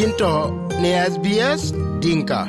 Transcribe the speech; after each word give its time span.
yinto 0.00 0.32
ne 0.82 0.90
SBS 1.12 1.62
Dinka. 2.00 2.40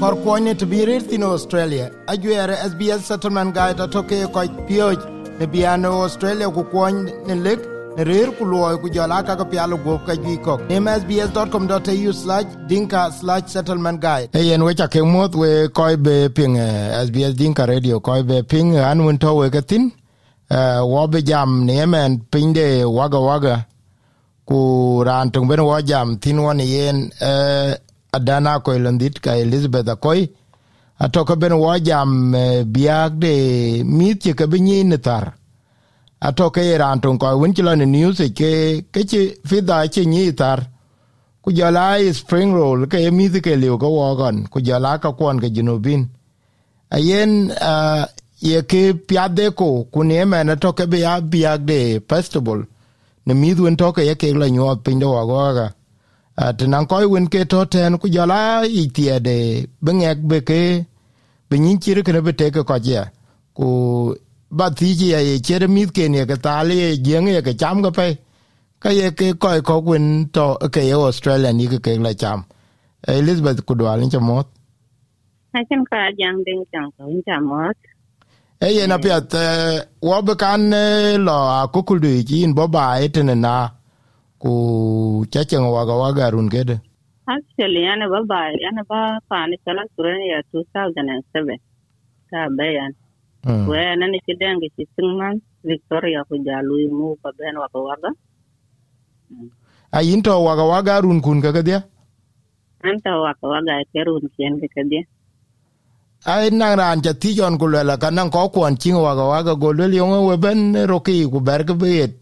Korkwonye 0.00 0.58
to 0.58 0.66
be 0.66 0.82
in 1.14 1.22
Australia. 1.22 1.90
Ajuere 2.06 2.56
SBS 2.70 3.06
Settlement 3.08 3.54
Guide 3.54 3.82
atoke 3.82 4.26
koi 4.32 4.48
pioj 4.68 4.98
ne 5.38 5.46
biano 5.46 6.02
Australia 6.02 6.50
ku 6.50 6.64
kwony 6.72 7.12
ne 7.26 7.34
lek 7.34 7.60
ne 7.96 8.04
rir 8.04 8.28
ku 8.38 8.44
luoy 8.44 8.76
ku 8.82 8.90
jola 8.90 9.22
kaka 9.22 9.44
pialo 9.44 9.76
guop 9.84 10.06
ka 10.06 10.14
jui 10.16 10.36
kok. 10.44 10.60
Nim 10.68 10.86
sbs.com.au 11.00 12.12
slash 12.12 12.48
dinka 12.68 13.10
slash 13.20 13.46
settlement 13.46 14.00
guide. 14.00 14.28
Hey, 14.32 14.52
en 14.52 14.60
wecha 14.60 14.86
ke 14.88 15.00
we 15.42 15.68
koi 15.68 15.96
be 15.96 16.28
ping 16.28 16.56
SBS 17.06 17.34
Dinka 17.36 17.64
Radio 17.66 18.00
koi 18.00 18.22
be 18.22 18.42
ping 18.42 18.76
an 18.76 19.04
winto 19.06 19.34
we 19.40 19.50
katin. 19.50 19.92
Uh, 20.50 20.84
wabe 20.84 21.24
jam 21.24 21.64
ni 21.64 21.78
emen 21.80 22.20
pinde 22.30 22.84
waga 22.84 23.18
waga 23.18 23.66
ku 24.44 25.02
ran 25.06 25.30
tung 25.30 25.48
ben 25.48 25.60
wo 25.60 25.80
jam 25.80 26.18
tin 26.18 26.38
won 26.38 26.58
yen 26.58 27.10
eh, 27.20 27.74
adana 28.12 28.60
ko 28.60 28.72
landit 28.78 29.20
ka 29.20 29.32
elizabeth 29.44 29.88
akoy. 29.88 30.28
Atoka 31.00 31.36
ben 31.36 31.54
wo 31.58 31.76
jam 31.78 32.34
eh, 32.34 32.64
biag 32.64 33.18
de 33.18 33.34
mit 33.84 34.22
ke 34.22 34.34
ke 34.34 34.46
binyi 34.46 34.84
ne 34.84 34.98
tar. 34.98 35.34
Atoka 36.20 36.62
ran 36.78 37.00
tung 37.00 37.18
ko 37.18 37.36
won 37.38 37.54
chilo 37.54 37.74
ni 37.74 37.86
news 37.86 38.18
ke 38.38 38.84
ke 38.92 39.00
chi 39.10 39.20
fida 39.44 39.88
che 39.88 40.04
ni 40.04 40.32
tar. 40.32 40.60
Ku 41.42 41.52
jala 41.52 42.00
spring 42.12 42.52
roll 42.54 42.86
ke 42.86 43.10
mi 43.12 43.28
ke 43.28 43.52
liu 43.56 43.76
ko 43.78 43.88
wo 43.88 44.14
gon 44.16 44.46
ku 44.52 44.60
jala 44.60 44.98
ka 44.98 45.12
kon 45.12 45.40
ke 45.40 45.48
junubin 45.52 46.08
ayen 46.90 47.50
uh, 47.50 48.06
ye 48.40 48.62
ke 48.62 48.94
piade 49.08 49.54
ko 49.58 49.84
ku 49.92 50.04
ne 50.04 50.24
me 50.24 50.42
na 50.44 50.54
toke 50.56 50.86
be 50.90 50.98
ya 51.00 51.20
biag 51.20 51.66
de 51.66 52.00
festival 52.08 52.64
ne 53.26 53.32
mi 53.34 53.54
dwen 53.54 53.76
toke 53.76 54.02
ye 54.08 54.14
ke 54.14 54.28
la 54.42 54.46
nyot 54.56 54.78
pin 54.84 54.98
do 54.98 55.08
wa 55.10 55.52
ga 55.56 55.66
tenan 56.58 56.86
koy 56.90 57.04
wen 57.12 57.26
ke 57.32 57.40
to 57.52 57.64
ten 57.74 57.98
ku 57.98 58.08
jala 58.08 58.40
i 58.80 58.82
tiede 58.96 59.66
bengek 59.84 60.18
be 60.30 60.38
ke, 60.48 60.62
be 61.48 61.56
nyin 61.58 61.78
chire 61.82 62.02
ke 62.06 62.12
be 62.26 62.32
te 62.32 62.50
ko 62.50 62.62
ye 62.82 63.02
ku 63.56 63.66
ba 64.50 64.66
ti 64.70 64.94
ji 64.98 65.06
ye 65.12 65.38
chere 65.46 65.66
mi 65.68 65.86
ke 65.96 66.08
ne 66.08 66.26
ke 66.30 66.36
ta 66.44 66.62
le 66.68 66.96
jeng 67.06 67.28
ye 67.28 67.40
ke 67.46 67.52
cham 67.60 67.82
ga 67.82 67.90
pe. 67.90 68.08
Ka 68.82 68.90
ye 68.90 69.10
ke 69.18 69.26
koy 69.42 69.60
ko 69.68 69.74
wen 69.88 70.28
to 70.34 70.46
e 70.66 70.68
ke 70.74 70.82
ye 70.90 70.92
australia 70.92 71.52
ni 71.52 71.66
ke 71.66 71.92
la 72.06 72.12
cham. 72.12 72.44
Elizabeth 73.08 73.64
ku 73.66 73.74
do 73.74 73.84
alin 73.84 74.10
chamot 74.10 74.46
Achen 75.54 75.84
ka 75.84 76.10
jang 76.18 76.42
ding 76.46 76.64
chang 76.72 76.90
ko 76.96 77.06
in 77.06 77.22
chamot 77.28 77.76
e 78.64 78.86
na 78.88 78.96
apiath 78.96 79.36
wo 80.00 80.16
be 80.24 80.34
kan 80.40 80.72
lo 81.26 81.36
akukul 81.60 82.00
du 82.00 82.08
yin 82.08 82.54
bo 82.56 82.64
ba 82.68 82.96
etene 83.04 83.34
na 83.36 83.68
ku 84.40 84.52
chacheng 85.32 85.68
waga 85.68 85.92
waga 85.92 86.32
run 86.32 86.48
kede. 86.48 86.80
Actually 87.28 87.84
yana 87.84 88.08
ba 88.08 88.24
ba 88.24 88.40
yana 88.64 88.82
ba 88.88 89.20
pani 89.28 89.56
chala 89.64 89.84
kuren 89.96 90.16
ya 90.32 90.40
2007 90.48 91.60
ka 92.30 92.48
bayan 92.56 92.92
we 93.68 93.80
na 94.00 94.06
ni 94.08 94.18
kiden 94.24 94.56
ge 94.60 94.68
singman 94.96 95.44
victoria 95.60 96.24
ku 96.24 96.40
jalu 96.40 96.88
mu 96.88 97.16
ba 97.22 97.30
ben 97.36 97.60
waga 97.60 97.80
waga. 97.88 98.10
A 99.92 100.00
to 100.24 100.32
waga 100.40 100.64
waga 100.64 101.02
run 101.04 101.20
kun 101.20 101.44
ka 101.44 101.52
dia? 101.60 101.84
Anta 102.80 103.12
waga 103.20 103.44
waga 103.44 103.84
ke 103.92 104.00
run 104.08 104.24
kien 104.36 104.56
dia 104.88 105.04
ai 106.26 106.48
nang 106.50 106.76
ran 106.80 107.02
ja 107.04 107.12
ti 107.12 107.34
jon 107.38 107.58
ku 107.60 107.66
lela 107.68 107.94
kan 108.02 108.30
ko 108.30 108.48
kwon 108.54 108.74
ching 108.80 108.96
waga 108.96 109.24
waga 109.32 109.54
go 109.62 109.72
le 109.72 109.84
yo 110.00 110.06
we 110.28 110.36
ben 110.44 110.72
roki 110.92 111.24
ku 111.32 111.40
ber 111.40 111.60
ke 111.68 111.74
bet 111.82 112.12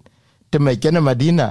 te 0.50 0.58
me 0.58 0.72
kene 0.82 1.00
madina. 1.00 1.48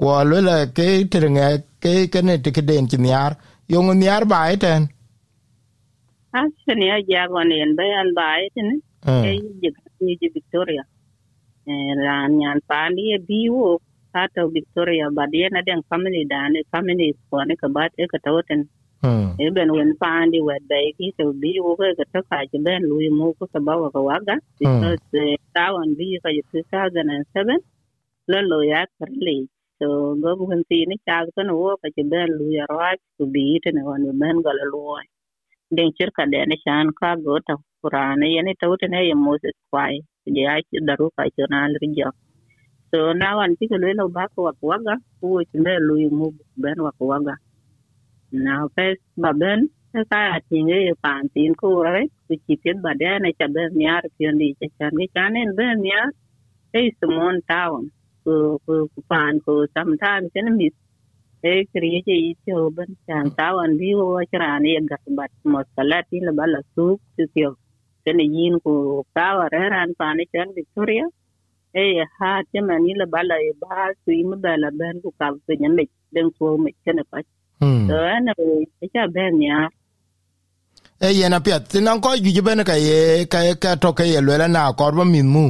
Wo 0.00 0.16
lela 0.24 0.66
ke 0.76 1.04
tringe 1.12 1.46
ke 1.82 2.08
kene 2.12 2.34
te 2.44 2.50
ke 2.56 2.62
den 2.68 2.88
nyar 2.88 3.36
yo 3.68 3.80
nyar 3.92 4.24
ba 4.24 4.48
eten 4.52 4.88
actually 6.32 6.86
ya 6.88 6.96
ja 7.10 7.22
gon 7.28 7.52
en 7.52 7.76
bayan 7.76 8.08
ba 8.16 8.26
eten 8.46 8.68
e 9.06 9.32
ji 10.00 10.16
ji 10.20 10.28
victoria. 10.36 10.84
Ran 12.04 12.40
yan 12.40 12.58
pani 12.68 13.04
e 13.16 13.18
biwo 13.28 13.76
kata 14.14 14.48
victoria 14.48 15.06
ba 15.16 15.26
dia 15.32 15.48
na 15.52 15.60
den 15.60 15.82
family 15.90 16.24
da 16.24 16.48
ne 16.48 16.60
family 16.72 17.12
ko 17.28 17.44
ne 17.44 17.54
ka 17.60 17.68
ba 17.68 17.88
te 17.94 18.08
ka 18.12 18.18
tawoten 18.24 18.60
e 19.44 19.46
ben 19.56 19.70
wen 19.76 19.90
pandi 20.02 20.38
wet 20.48 20.62
bay 20.70 20.86
ki 20.98 21.06
to 21.18 21.24
bi 21.42 21.52
wo 21.64 21.72
ga 21.80 21.88
ta 22.14 22.20
ka 22.30 22.38
ji 22.50 22.58
ben 22.66 22.82
lu 22.90 22.96
mu 23.18 23.26
ko 23.38 23.44
ka 23.54 23.60
ba 23.66 23.74
wa 23.82 23.90
waga 24.10 24.36
because 24.60 25.02
tawan 25.56 25.88
bi 25.98 26.06
ka 26.24 26.30
2007 26.30 27.58
lo 28.30 28.38
lo 28.50 28.58
ya 28.72 28.80
karli 28.98 29.38
so 29.78 29.86
go 30.22 30.30
bu 30.38 30.44
kan 30.50 30.62
ti 30.70 30.78
ni 30.90 30.96
cha 31.06 31.16
ko 31.36 31.42
no 31.48 31.54
ka 31.82 31.88
ji 31.96 32.02
ben 32.12 32.28
lu 32.38 32.46
ya 32.58 32.64
ra 32.78 32.90
ku 33.16 33.24
bi 33.34 33.44
te 33.64 33.70
ne 33.76 33.82
wan 33.88 34.02
ben 34.22 34.36
ga 34.44 34.52
la 34.58 34.64
lu 34.72 34.82
den 35.76 35.90
chir 35.96 36.10
ka 36.18 36.24
de 36.32 36.40
ne 36.50 36.56
shan 36.64 36.86
ka 37.00 37.10
go 37.24 37.34
ta 37.48 37.54
qur'ana 37.82 38.26
ye 38.34 38.40
ne 38.46 38.52
tawte 38.60 38.86
ne 38.94 39.00
ye 39.08 39.14
moses 39.26 39.56
kwai 39.70 39.96
je 40.34 40.42
ya 40.48 40.54
daru 40.88 41.06
ka 41.16 41.22
ci 41.36 41.42
na 41.52 41.60
ri 41.82 41.88
jo 41.98 42.10
so 42.90 42.98
na 43.20 43.28
wan 43.38 43.52
ti 43.58 43.64
ko 43.70 43.76
lo 44.00 44.04
ba 44.16 44.24
ko 44.34 44.40
wa 44.46 44.52
waga 44.70 44.94
ku 45.20 45.28
ci 45.50 45.56
ben 45.66 45.80
lu 45.88 45.94
mu 46.18 46.26
ben 46.62 46.78
wa 46.86 46.92
waga 47.12 47.34
nào 48.32 48.68
cái 48.76 48.92
bà 49.16 49.32
bên 49.32 49.66
cái 49.92 50.02
cái 50.10 50.42
thì 50.50 50.62
nghe 50.62 50.92
phản 51.02 51.28
tin 51.28 51.54
cô 51.56 51.80
ấy 51.80 52.06
cứ 52.28 52.34
chỉ 52.48 52.56
biết 52.64 52.72
bà 52.82 52.94
đẻ 52.94 53.18
này 53.22 53.32
chả 53.38 53.46
bên 53.46 53.72
nhà 53.74 54.00
phiền 54.18 54.38
đi 54.38 54.54
chả 54.60 54.66
chả 54.78 54.90
cái 54.98 55.08
chả 55.14 55.28
nên 55.28 55.56
bên 55.56 55.82
nhà 55.82 56.06
cái 56.72 56.90
small 57.00 57.38
town 57.48 57.88
cứ 58.24 58.58
cứ 58.66 58.86
phản 59.08 59.38
cứ 59.46 59.66
sometimes 59.74 60.32
cái 60.34 60.42
nó 60.42 60.52
mít 60.52 60.72
cái 61.42 61.64
cái 61.72 62.02
gì 62.06 62.34
cho 62.46 62.70
bên 62.76 62.88
chẳng 63.06 63.26
tao 63.36 63.58
anh 63.58 63.78
đi 63.78 63.94
vô 63.94 64.20
chả 64.32 64.58
này 64.58 64.74
gặp 64.90 65.00
bắt 65.16 65.30
một 65.44 65.62
cái 65.76 65.86
lát 65.86 66.02
đi 66.10 66.20
là 66.20 66.32
bà 66.36 66.46
là 66.46 66.60
sup 66.76 67.00
chứ 67.16 67.24
kiểu. 67.34 67.54
Cái 68.04 68.14
này 68.14 68.26
của 68.64 69.02
tao 69.14 69.38
ở 69.38 69.48
đây 69.48 69.60
ran 69.70 69.92
phản 69.98 70.16
ấy 70.16 70.26
chẳng 70.32 70.54
Victoria 70.54 71.02
ê 71.72 71.82
ha 72.20 72.42
chứ 72.52 72.60
mà 72.68 72.78
ní 72.78 72.94
là 72.94 73.06
bà 73.10 73.22
là 73.22 73.36
bà 73.60 73.86
suy 74.06 74.24
mà 74.24 74.36
bà 74.42 74.56
là 74.56 74.70
bên 74.78 75.00
của 75.02 75.10
cặp 75.18 75.34
với 75.48 75.56
nhân 75.56 75.76
mình 75.76 75.88
đừng 76.10 76.30
thua 76.40 76.56
Hmm. 77.60 77.88
so 77.88 77.94
ana 77.96 78.32
cha 78.92 79.04
ben 79.14 79.36
ya 79.42 79.68
e 81.00 81.06
eh, 81.06 81.16
yen 81.18 81.32
apiat 81.32 81.68
tinan 81.68 82.00
ko 82.00 82.10
gi 82.24 82.40
ben 82.46 82.60
ka 82.64 82.74
ye 82.74 83.24
ka 83.32 83.40
ka 83.62 83.74
to 83.82 83.92
ke 83.92 84.04
ye 84.04 84.20
le 84.20 84.46
na 84.48 84.72
ko 84.72 84.92
ba 84.92 85.04
min 85.04 85.26
mu. 85.34 85.44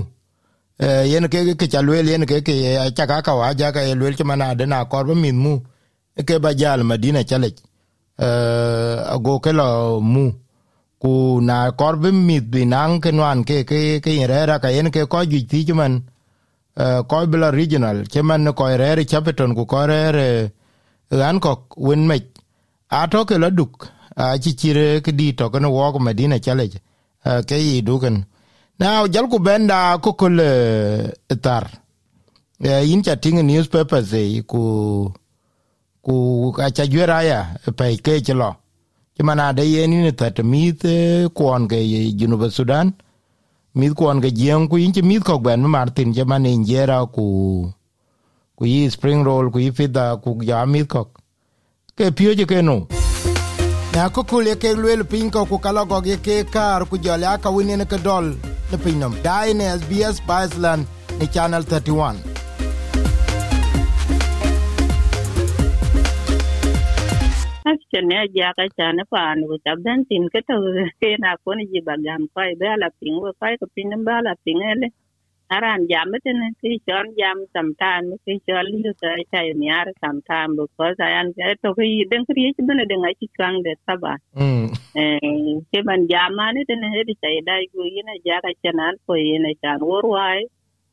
Eh, 0.78 1.02
e 1.04 1.08
yen 1.12 1.26
ke 1.28 1.54
ke 1.58 1.66
cha 1.66 1.80
le 1.82 2.02
yen 2.02 2.24
ke 2.26 2.36
ke 2.46 2.54
ya 2.54 2.90
cha 2.90 3.04
ka 3.06 3.20
ka 3.20 3.34
wa 3.34 3.52
ja 3.58 3.72
ka 3.72 3.80
ye 3.80 3.94
le 3.94 4.14
ke 4.14 4.24
mana 4.24 4.54
de 4.54 4.64
na 4.66 4.84
ko 4.84 5.02
ba 5.04 5.14
min 5.14 5.36
mu. 5.36 5.58
Eh, 6.16 6.22
ke 6.22 6.38
ba 6.38 6.54
jal 6.54 6.84
madina 6.84 7.24
cha 7.24 7.36
le 7.38 7.48
e 7.48 8.28
ago 9.14 9.40
ke 9.40 9.50
lo 9.52 10.00
mu. 10.00 10.30
Ku 11.02 11.40
na 11.42 11.70
kor 11.72 11.96
bi 11.96 12.10
mit 12.12 12.44
bi 12.52 12.64
nang 12.64 13.00
ke 13.00 13.10
nwan 13.10 13.42
ke 13.42 13.64
ke 13.66 13.98
ke 14.04 14.10
re 14.30 14.46
ra 14.46 14.58
ka 14.62 14.68
yen 14.68 14.90
ke 14.94 15.02
ko 15.10 15.18
gi 15.30 15.40
ti 15.50 15.72
man 15.72 15.94
ko 17.10 17.26
bla 17.26 17.50
regional 17.50 18.06
ke 18.12 18.22
man 18.22 18.52
ko 18.54 18.64
re 18.70 18.94
re 18.98 19.04
chapeton 19.04 19.50
ku 19.58 19.66
ko 19.66 19.82
re 19.90 20.52
ran 21.10 21.40
kok 21.40 21.76
wen 21.76 22.06
mec 22.06 22.24
a 22.88 23.06
toke 23.08 23.38
lo 23.38 23.50
duk. 23.50 23.88
A 24.16 24.36
ci 24.38 24.54
cire 24.56 25.00
ke 25.00 25.12
di 25.12 25.34
toke 25.34 25.58
no 25.60 25.70
wok 25.70 26.00
medina 26.00 26.38
challenge 26.38 26.78
ke 27.46 27.56
yi 27.56 27.82
duken 27.82 28.24
now, 28.80 29.06
jal 29.06 29.28
ku 29.28 29.38
benda 29.38 29.98
ko 30.00 30.14
kol 30.16 30.40
tar. 31.42 31.68
Yin 32.60 33.02
cha 33.02 33.14
ting 33.16 33.36
newspapers 33.44 34.12
e 34.14 34.40
ku 34.42 35.12
ku 36.02 36.14
a 36.56 36.70
cha 36.72 36.84
jwera 36.88 37.20
ya 37.22 37.40
pe 37.76 37.96
ke 38.00 38.24
chlo 38.24 38.56
chimana 39.14 39.52
de 39.52 39.64
yen 39.68 39.90
ni 39.90 40.12
ta 40.12 40.32
mit 40.42 40.80
kwon 41.36 41.68
ke 41.68 41.76
junuba 42.18 42.48
sudan. 42.50 42.94
Mit 43.74 43.92
kwon 43.94 44.20
ke 44.20 44.32
jeng 44.32 44.64
ku 44.68 44.76
yin 44.78 44.92
chi 44.92 45.02
mit 45.02 45.22
kok 45.24 45.42
ben 45.42 45.60
martin 45.60 46.14
chimana 46.14 46.48
injera 46.48 47.04
ku 47.12 47.68
ku 48.60 48.66
yi 48.68 48.80
spring 48.92 49.20
roll 49.26 49.46
ku 49.52 49.58
yi 49.64 49.70
fida 49.76 50.02
ku 50.24 50.30
ya 50.48 50.56
mit 50.72 50.86
kok 50.94 51.08
ke 51.96 52.08
pio 52.16 52.32
je 52.38 52.44
ke 52.50 52.58
no 52.68 52.74
na 53.94 54.02
ko 54.16 54.24
ku 54.32 54.40
le 54.46 54.52
ke 54.64 54.72
lwel 54.80 55.04
pin 55.12 55.30
ko 55.36 55.44
ku 55.52 55.56
kala 55.66 55.84
go 55.92 56.00
ge 56.08 56.16
ke 56.26 56.36
kar 56.56 56.80
ku 56.90 56.98
jole 57.06 57.24
aka 57.30 57.48
wini 57.54 57.78
ne 57.80 57.86
ke 57.92 57.98
dol 58.08 58.28
ne 58.72 58.76
pinom 58.84 59.16
dai 59.24 59.56
ne 59.60 59.70
sbs 59.78 60.20
Iceland 60.42 60.84
ne 61.22 61.26
channel 61.36 61.64
31 61.72 62.20
Action 67.72 68.12
ya 68.16 68.22
ja 68.36 68.52
ka 68.58 68.68
cha 68.76 68.92
ne 68.98 69.08
pa 69.12 69.26
nu 69.40 69.56
ta 69.64 69.72
ben 69.84 70.04
tin 70.08 70.28
ke 70.36 70.44
to 70.48 70.60
ke 71.00 71.16
na 71.24 71.32
ko 71.44 71.56
ni 71.56 71.64
ji 71.72 71.80
bagam 71.88 72.28
kai 72.36 72.50
be 72.60 72.68
ala 72.76 72.92
pin 73.00 73.16
wo 73.24 73.32
kai 73.40 73.54
ko 73.62 73.66
pin 73.74 74.02
ba 74.04 74.20
ala 74.20 74.36
pin 74.44 74.60
ele 74.72 74.88
aran 75.50 75.86
jam 75.90 76.14
it 76.14 76.26
ne 76.40 76.48
ki 76.60 76.80
chon 76.88 77.06
jam 77.18 77.38
sometime 77.54 78.06
ki 78.24 78.34
chon 78.46 78.64
lu 78.72 78.92
ka 79.02 79.10
cha 79.32 79.40
ni 79.60 79.70
ar 79.78 79.86
sometime 80.04 80.56
because 80.56 80.96
i 81.00 81.10
am 81.20 81.32
get 81.32 81.58
to 81.64 81.74
ki 81.78 82.04
den 82.10 82.24
kri 82.26 82.52
chi 82.56 82.62
bene 82.68 82.84
den 82.92 83.04
ai 83.10 83.14
kang 83.38 83.62
de 83.66 83.74
saba. 83.86 84.14
Eh 85.04 85.18
ke 85.72 85.80
ban 85.88 86.08
jam 86.12 86.36
ne 86.56 86.62
den 86.70 86.82
he 86.94 87.04
di 87.10 87.14
chai 87.22 87.36
dai 87.48 87.62
gu 87.74 87.82
ina 88.00 88.14
ja 88.26 88.40
ka 88.46 88.50
chanan 88.62 88.94
ko 89.06 89.14
ina 89.14 89.52
chan 89.62 89.78
wor 89.90 90.04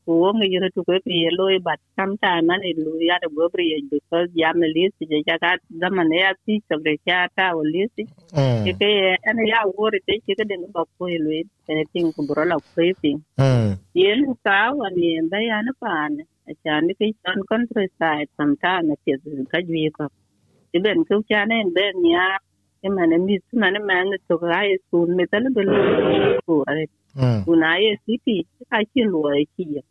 wai 0.08 0.20
wong 0.24 0.40
yiri 0.54 0.70
tu 0.76 0.84
ko 0.88 0.94
ye 1.06 1.30
loy 1.40 1.60
but 1.60 1.80
sometime 1.98 2.48
man 2.48 2.62
it 2.64 2.78
lo 2.86 2.92
ya 3.10 3.18
de 3.24 3.28
go 3.36 3.50
bri 3.54 3.84
because 3.92 4.30
ya 4.36 4.54
me 4.60 4.68
list 4.76 4.96
je 5.12 5.20
ja 5.28 5.38
ka 5.44 5.58
zaman 5.82 6.12
ya 6.12 6.32
ti 6.46 6.64
so 6.70 6.78
de 6.86 6.94
cha 7.08 7.28
ta 7.36 7.52
o 7.60 7.62
list 7.74 7.98
ke 8.66 8.72
ke 8.80 8.90
ana 9.30 9.44
ya 9.52 9.60
wori 9.78 10.00
te 10.08 10.16
ke 10.26 10.34
de 10.40 10.56
ba 10.74 10.84
ko 10.98 11.08
ye 11.14 11.18
lo 11.26 11.32
ene 11.70 11.84
ting 11.94 12.10
ko 12.16 12.22
bro 12.28 12.44
la 12.52 12.58
ko 12.60 12.82
ye 12.88 12.94
ye 14.02 14.16
lu 14.22 14.36
ka 14.46 14.72
wa 14.80 14.88
ni 14.98 15.20
da 15.32 15.40
ya 15.50 15.62
na 15.68 15.72
pa 15.82 16.08
ne. 16.16 16.24
Cha 16.64 16.80
ni 16.86 16.94
ke 17.00 17.06
son 17.24 17.40
countryside 17.52 18.30
sometime 18.38 18.96
ke 19.04 19.14
ka 19.52 19.60
ju 19.68 19.92
ko 19.98 20.06
iben 20.78 21.00
ku 21.08 21.16
cha 21.30 21.46
ne 21.50 21.58
ben 21.76 21.98
ya 22.16 22.26
e 22.86 22.90
man 22.96 23.12
mi 23.26 23.36
man 23.62 23.76
man 23.90 24.08
to 24.30 24.36
ga 24.40 24.62
ye 24.70 24.76
school 24.88 25.08
me 25.18 25.26
tal 25.32 25.46
be 25.56 25.62
lo 25.68 25.76
ko 26.48 26.64
are 26.72 26.86
kuna 27.46 27.72
ye 27.84 27.92
city 28.06 28.38
ka 28.72 28.80
ki 28.92 29.04
lo 29.12 29.22
ye 29.36 29.82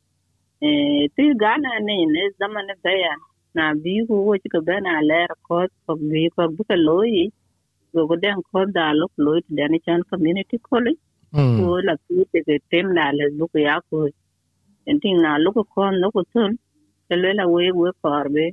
Eh, 0.64 1.04
ki 1.14 1.22
ti 1.28 1.34
gana 1.42 1.70
ne 1.86 1.96
ne 2.14 2.22
zaman 2.38 2.66
da 2.84 2.90
ya 2.90 3.14
na 3.56 3.74
bi 3.82 4.00
ko 4.08 4.14
ki 4.42 4.48
ka 4.54 4.60
bana 4.68 4.92
ler 5.10 5.28
ko 5.46 5.56
ko 5.84 5.92
bi 6.10 6.30
ko 6.34 6.48
bu 6.54 6.62
ka 6.64 6.76
loyi 6.86 7.24
go 7.92 8.06
go 8.08 8.16
den 8.16 8.40
ko 8.48 8.64
da 8.76 8.86
lo 8.98 9.06
lo 9.24 9.32
da 9.56 9.64
ne 9.68 9.78
chan 9.84 10.00
community 10.10 10.56
college. 10.68 11.00
Hmm. 11.34 11.56
Ko 11.60 11.76
la 11.86 11.94
ki 12.04 12.40
te 12.46 12.54
tem 12.70 12.86
na 12.96 13.04
le 13.18 13.24
bu 13.38 13.46
ya 13.68 13.76
ko. 13.88 14.08
En 14.88 14.96
tin 15.02 15.16
na 15.24 15.36
lo 15.44 15.50
ko 15.52 15.90
no 16.00 16.08
ko 16.14 16.22
tun 16.32 16.50
te 17.08 17.14
le 17.22 17.30
la 17.38 17.44
we 17.54 17.64
we 17.80 17.90
korbe 18.02 18.44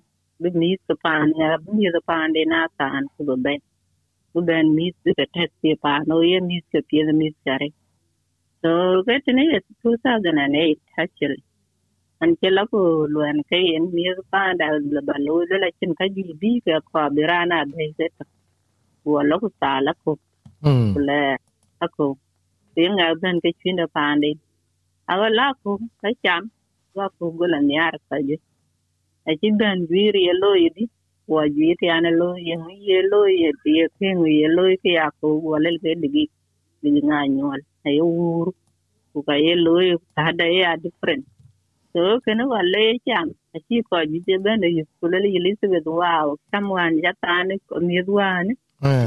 bi 0.42 0.50
mi 0.60 0.70
ka 0.88 0.94
pan 1.04 1.32
ya 1.40 1.50
bi 1.64 1.70
mi 1.78 1.86
ka 1.96 2.02
pan 2.10 2.34
de 2.36 2.44
na 2.54 2.60
tan 2.80 3.04
ko 3.14 3.20
be 3.28 3.36
ben. 3.46 3.60
Bu 4.34 4.40
ben 4.48 4.66
mi 4.76 4.86
ka 5.20 5.26
tet 5.34 5.52
pe 5.62 5.72
pa 5.84 5.94
no 6.08 6.16
ye 6.30 6.38
mi 6.48 6.58
ka 6.72 6.80
pe 6.90 7.00
mi 7.20 7.28
ka 7.46 7.56
so 8.62 8.72
ke 9.06 9.32
ne 9.38 9.44
2008 9.84 10.80
actually 11.04 11.42
an 12.24 12.32
ke 12.42 12.50
la 12.58 12.64
ko 12.72 12.80
luan 13.14 13.38
ke 13.50 13.58
yen 13.72 13.86
mi 13.96 14.04
pa 14.32 14.44
da 14.60 14.68
la 14.96 15.02
balo 15.10 15.36
la 15.64 15.70
chin 15.80 15.92
ka 16.00 16.06
ji 16.16 16.24
bi 16.42 16.52
ka 16.66 16.76
ko 16.90 17.00
birana 17.16 17.58
be 17.72 17.86
se 17.98 18.08
ta. 18.18 18.26
Wo 19.06 19.20
ko 19.44 19.50
ta 19.62 19.72
la 19.88 19.94
ko 20.04 20.12
le 21.08 21.22
ako 21.86 22.06
tin 22.76 22.92
nga 22.98 23.08
ben 23.22 23.38
ke 23.44 23.52
chin 23.62 23.76
da 23.82 23.86
pa 23.96 24.04
ndi. 24.18 24.32
Awa 25.12 25.28
la 25.40 25.48
ko 25.62 25.72
ka 26.02 26.10
cham 26.24 26.44
wa 26.98 27.08
ko 27.18 27.26
go 27.38 27.46
la 27.54 27.60
nyar 27.72 27.96
ka 28.10 28.18
ji. 28.28 28.38
A 29.30 29.32
chi 29.40 29.50
ben 29.60 29.78
wi 29.92 30.04
ri 30.16 30.24
lo 30.44 30.52
yi 30.64 30.70
di. 30.78 30.86
Wo 31.32 31.42
ji 31.56 31.68
ti 31.80 31.88
an 31.96 32.06
lo 32.22 32.30
ye 32.50 32.56
ye 32.88 33.00
lo 33.12 33.22
ye 33.42 33.50
ti 33.62 33.70
ye 33.80 33.86
ke 33.98 34.08
ngi 34.20 34.32
ye 34.42 34.48
lo 34.58 34.64
ke 34.84 34.92
ya 35.00 35.08
ko 35.20 35.28
wo 35.46 35.56
le 35.66 35.72
ke 35.84 35.92
digi 36.04 36.26
digi 36.82 37.02
nga 37.10 37.20
nyol 37.36 37.62
ay 37.88 38.00
wur. 38.16 38.48
Ku 39.12 39.20
ka 39.28 39.36
ye 39.46 39.54
lo 39.66 39.74
ta 40.16 40.26
da 40.40 40.48
ya 40.60 40.72
different 40.86 41.26
so 41.94 42.20
kene 42.26 42.44
wale 42.54 42.84
cham 43.06 43.28
achi 43.56 43.76
ko 43.88 43.98
jije 44.12 44.36
bende 44.46 44.68
yukule 44.78 45.18
li 45.24 45.30
Elizabeth 45.40 45.88
wow 46.02 46.28
someone 46.52 46.96
jatane 47.04 47.56
ko 47.68 47.76
miedwane 47.88 48.54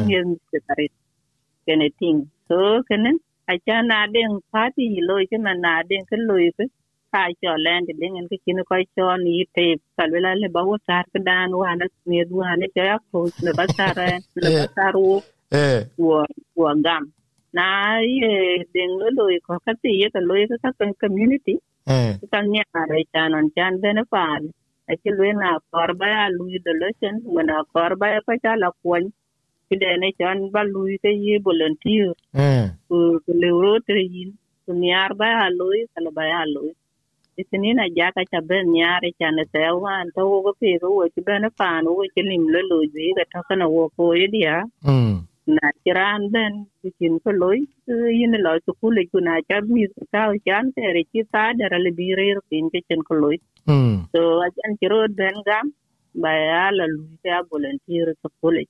mien 0.07 0.29
sekare 0.51 0.87
kene 1.67 1.89
ting 1.99 2.19
so 2.49 2.59
kene 2.89 3.11
acha 3.53 3.77
na 3.91 3.99
den 4.15 4.33
party 4.53 4.85
lo 5.09 5.17
ke 5.31 5.37
na 5.47 5.53
na 5.65 5.73
den 5.89 6.03
ke 6.11 6.17
lo 6.29 6.37
ke 6.57 6.65
ka 7.13 7.23
cho 7.41 7.53
land 7.65 7.89
den 8.01 8.17
en 8.19 8.27
ke 8.31 8.37
kine 8.45 8.63
ko 8.69 8.77
cho 8.95 9.07
ni 9.25 9.35
te 9.55 9.67
kalwela 9.97 10.31
le 10.43 10.49
bawo 10.55 10.75
tar 10.87 11.05
ke 11.13 11.19
dan 11.29 11.51
wana 11.61 11.87
miedwane 12.09 12.67
ke 12.75 12.83
ya 12.91 12.97
ko 13.11 13.19
le 13.45 13.51
basara 13.59 14.09
le 14.43 14.49
basaru 14.59 15.07
eh. 15.61 15.79
wo 15.99 16.19
wo 16.59 16.71
gam. 16.87 17.05
Na 17.57 17.67
ye 18.17 18.33
den 18.75 18.91
lo 19.01 19.07
lo 19.19 19.25
ko 19.47 19.53
ka 19.65 19.73
ti 19.83 19.91
ye 20.01 20.07
ka 20.15 20.21
lo 20.29 20.35
ke 20.51 20.57
ka 20.63 20.71
community 21.03 21.55
kan 22.33 22.45
nya 22.55 22.65
are 22.81 23.01
chanon 23.15 23.47
chan 23.57 23.73
bene 23.83 24.03
pan 24.13 24.43
ake 24.93 25.11
lwe 25.19 25.31
na 25.43 25.51
korba 25.73 26.07
ya 26.17 26.25
lui 26.39 26.59
de 26.67 26.73
lechen 26.81 27.15
mena 27.35 27.57
korba 27.75 28.07
ya 28.15 28.21
pacha 28.27 28.53
la 28.63 28.71
kwan 28.83 29.05
kide 29.69 29.91
ne 30.03 30.09
chan 30.19 30.39
ba 30.55 30.63
lui 30.75 30.95
ke 31.03 31.11
ye 31.25 31.35
volunteer 31.47 32.13
ku 32.89 32.97
le 33.43 33.51
rotre 33.63 34.03
yin 34.15 34.31
ku 34.67 34.73
nyar 34.83 35.11
ba 35.21 35.27
ya 35.37 35.47
lui 35.59 35.81
kala 35.95 36.11
ba 36.19 36.25
ya 36.33 36.43
lui 36.55 36.73
isini 37.41 37.71
na 37.79 37.85
jaka 37.97 38.23
cha 38.33 38.41
ben 38.49 38.65
nyar 38.77 39.03
chan 39.21 39.37
se 39.53 39.61
wan 39.85 40.07
to 40.15 40.23
wo 40.31 40.53
pe 40.61 40.71
wo 40.83 41.05
ki 41.15 41.21
bene 41.29 41.49
pan 41.61 41.85
wo 41.97 42.03
ki 42.15 42.23
lim 42.29 42.45
le 42.55 42.61
lo 42.71 42.79
ji 42.93 43.15
ga 43.17 43.25
ta 43.33 43.41
kana 43.49 43.67
wo 43.75 43.85
ko 43.97 44.05
ye 44.21 44.27
dia 44.35 44.57
na 45.47 45.71
kiran 45.85 46.23
ben 46.35 46.67
bikin 46.83 47.15
ko 47.25 47.31
loy 47.43 47.59
yin 48.21 48.35
lo 48.45 48.53
su 48.67 48.73
kule 48.81 49.03
ku 49.13 49.19
na 49.27 49.35
cha 49.49 49.57
mi 49.75 49.87
ka 50.13 50.23
chan 50.47 50.65
te 50.75 50.83
re 50.97 51.03
chi 51.13 51.21
ta 51.33 51.43
da 51.59 51.79
le 51.85 51.91
bi 51.99 52.15
re 52.19 52.27
pin 52.51 52.67
ke 52.73 52.81
chen 52.89 53.03
ko 53.09 53.15
loy 53.23 53.37
so 54.13 54.21
a 54.47 54.49
chan 54.57 54.73
kiro 54.81 54.99
ben 55.19 55.37
gam 55.49 55.67
ba 56.23 56.31
ya 56.49 56.65
la 56.79 56.87
lu 56.95 57.05
ya 57.31 57.39
volunteer 57.51 58.09
su 58.23 58.29
kule 58.41 58.63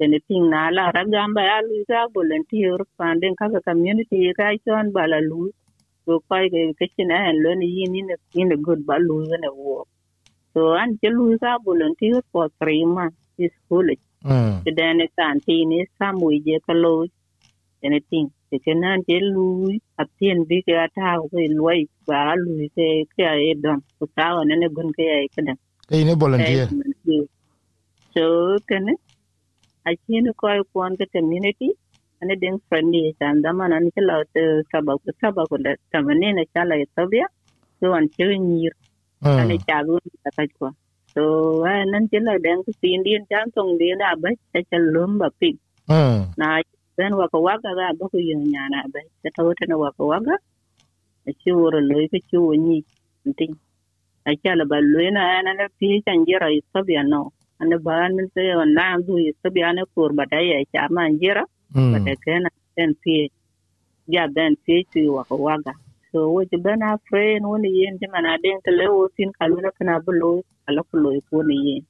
eh 0.00 0.06
ne 0.12 0.18
ting 0.28 0.46
na 0.54 0.62
la 0.76 0.84
ra 0.96 1.02
gam 1.14 1.34
ba 1.36 1.42
ya 1.50 1.56
lu 1.68 1.74
ya 1.92 2.00
volunteer 2.16 2.78
funding 2.98 3.36
ka 3.40 3.46
community 3.68 4.20
ka 4.38 4.46
chon 4.66 4.92
ba 4.96 5.04
la 5.12 5.18
lu 5.30 5.40
ko 6.06 6.20
kai 6.30 6.46
ke 6.54 6.60
ke 6.78 6.86
chen 6.96 7.10
an 7.18 7.36
lo 7.44 7.50
ni 7.60 7.66
yin 7.76 7.92
ni 7.94 8.00
ni 8.50 8.56
good 8.66 8.80
ba 8.88 8.96
lu 9.08 9.16
ne 9.42 9.50
wo 9.58 9.78
so 10.54 10.60
an 10.82 10.90
che 11.00 11.08
lu 11.16 11.26
ya 11.42 11.52
volunteer 11.68 12.22
for 12.32 12.46
3 12.60 12.86
months 12.96 13.18
is 13.44 13.54
college 13.68 14.04
thì 14.64 14.70
đàn 14.76 14.98
này 14.98 15.08
sản 15.16 15.38
thì 15.46 15.64
nè 15.64 15.76
sa 15.98 16.12
mùi 16.12 16.40
dễ 16.44 16.52
cả 16.66 16.74
lôi. 16.74 17.08
Thì 17.82 17.88
này 17.88 18.00
ting 18.10 18.28
thì 18.50 18.58
cái 18.64 18.74
nan 18.74 19.04
chế 19.06 19.14
lui 19.20 19.78
hạt 19.98 20.04
tiền 20.18 20.48
đi 20.48 20.56
cái 20.66 20.76
thao 20.96 21.28
cái 21.32 21.48
lui 21.48 21.86
và 22.06 22.34
lui 22.38 22.70
cái 22.76 22.86
cái 23.16 23.26
ấy 23.26 23.54
đòn 23.54 23.78
cái 24.00 24.06
sao 24.16 24.44
này 24.44 24.56
nó 24.60 24.68
gun 24.70 24.92
cái 24.96 25.06
ấy 25.06 25.28
cái 25.36 25.44
đàn 25.46 25.56
cái 25.88 26.04
này 26.04 26.14
volunteer 26.14 26.68
so 28.14 28.20
cái 28.66 28.80
này. 28.80 28.94
Ai 29.82 29.96
chỉ 30.08 30.14
nó 30.20 30.32
coi 30.36 30.58
quan 30.72 30.96
cái 30.96 31.08
community 31.12 31.66
anh 32.18 32.40
đang 32.40 32.58
friendly 32.70 33.42
đó 33.42 33.52
mà 33.52 33.68
anh 33.70 33.90
cái 33.96 34.02
lao 34.06 34.22
từ 34.32 34.40
sabak 34.72 35.00
sabak 35.22 35.48
tầm 35.90 36.06
này 36.20 36.32
nó 36.32 36.42
trả 36.54 36.64
lại 36.64 36.78
tao 36.94 37.06
biết. 37.06 37.30
So 37.80 38.00
chơi 38.18 38.38
nhiều. 38.38 38.70
Anh 39.20 39.48
trả 39.66 39.82
luôn 39.82 39.98
cái 40.36 40.46
quoi 40.58 40.70
so 41.14 41.22
nan 41.92 42.04
ci 42.10 42.18
la 42.26 42.34
den 42.44 42.58
ko 42.64 42.70
sindin 42.80 43.22
jam 43.30 43.46
tong 43.54 43.72
di 43.80 43.88
da 44.00 44.14
ba 44.22 44.28
ta 44.52 44.60
ca 44.70 44.76
lum 44.94 45.18
ba 45.20 45.28
pig 45.40 45.56
na 46.38 46.46
ben 46.96 47.12
wa 47.20 47.26
ko 47.32 47.38
waga 47.46 47.70
ga 47.78 47.86
ba 47.98 48.04
ko 48.12 48.18
yo 48.28 48.36
nyana 48.52 48.80
ba 48.92 49.00
ta 49.22 49.28
tawta 49.36 49.64
na 49.70 49.74
wa 49.82 49.90
ko 49.96 50.02
waga 50.12 50.34
a 51.28 51.30
ci 51.40 51.50
woro 51.58 51.80
loy 51.90 52.04
ko 52.12 52.18
ci 52.28 52.36
woni 52.46 52.78
tin 53.38 53.52
a 54.28 54.32
ca 54.42 54.50
la 54.58 54.64
ba 54.70 54.78
loy 54.92 55.08
na 55.16 55.22
na 55.44 55.50
na 55.58 55.66
pi 55.78 55.88
can 56.06 56.18
jira 56.26 56.46
isabia 56.58 57.02
no 57.12 57.32
ana 57.60 57.76
ba 57.86 57.94
nan 58.16 58.26
se 58.34 58.42
na 58.76 58.84
du 59.06 59.14
isabia 59.30 59.72
na 59.76 59.82
kur 59.94 60.10
ba 60.18 60.24
dai 60.32 60.46
ya 60.52 60.58
ca 60.72 60.86
man 60.94 61.18
jira 61.20 61.42
ba 61.92 61.98
ta 62.06 62.12
kana 62.24 62.48
den 62.76 62.92
pi 63.02 63.14
ya 64.14 64.22
ben 64.34 64.52
pi 64.64 64.74
ci 64.92 65.00
wa 65.16 65.22
ko 65.28 65.34
waga 65.46 65.72
so 66.12 66.18
woje 66.34 66.56
bana 66.64 66.88
friend 67.06 67.42
woni 67.50 67.70
yen 67.78 67.94
de 68.00 68.06
mana 68.14 68.32
den 68.42 68.58
to 68.64 68.70
lewo 68.80 69.00
sin 69.16 69.30
kaluna 69.38 69.70
kana 69.78 69.94
bulo 70.04 70.30
ala 70.68 70.82
kulo 70.90 71.10
ko 71.30 71.36
ni 71.48 71.56
yen 71.68 71.82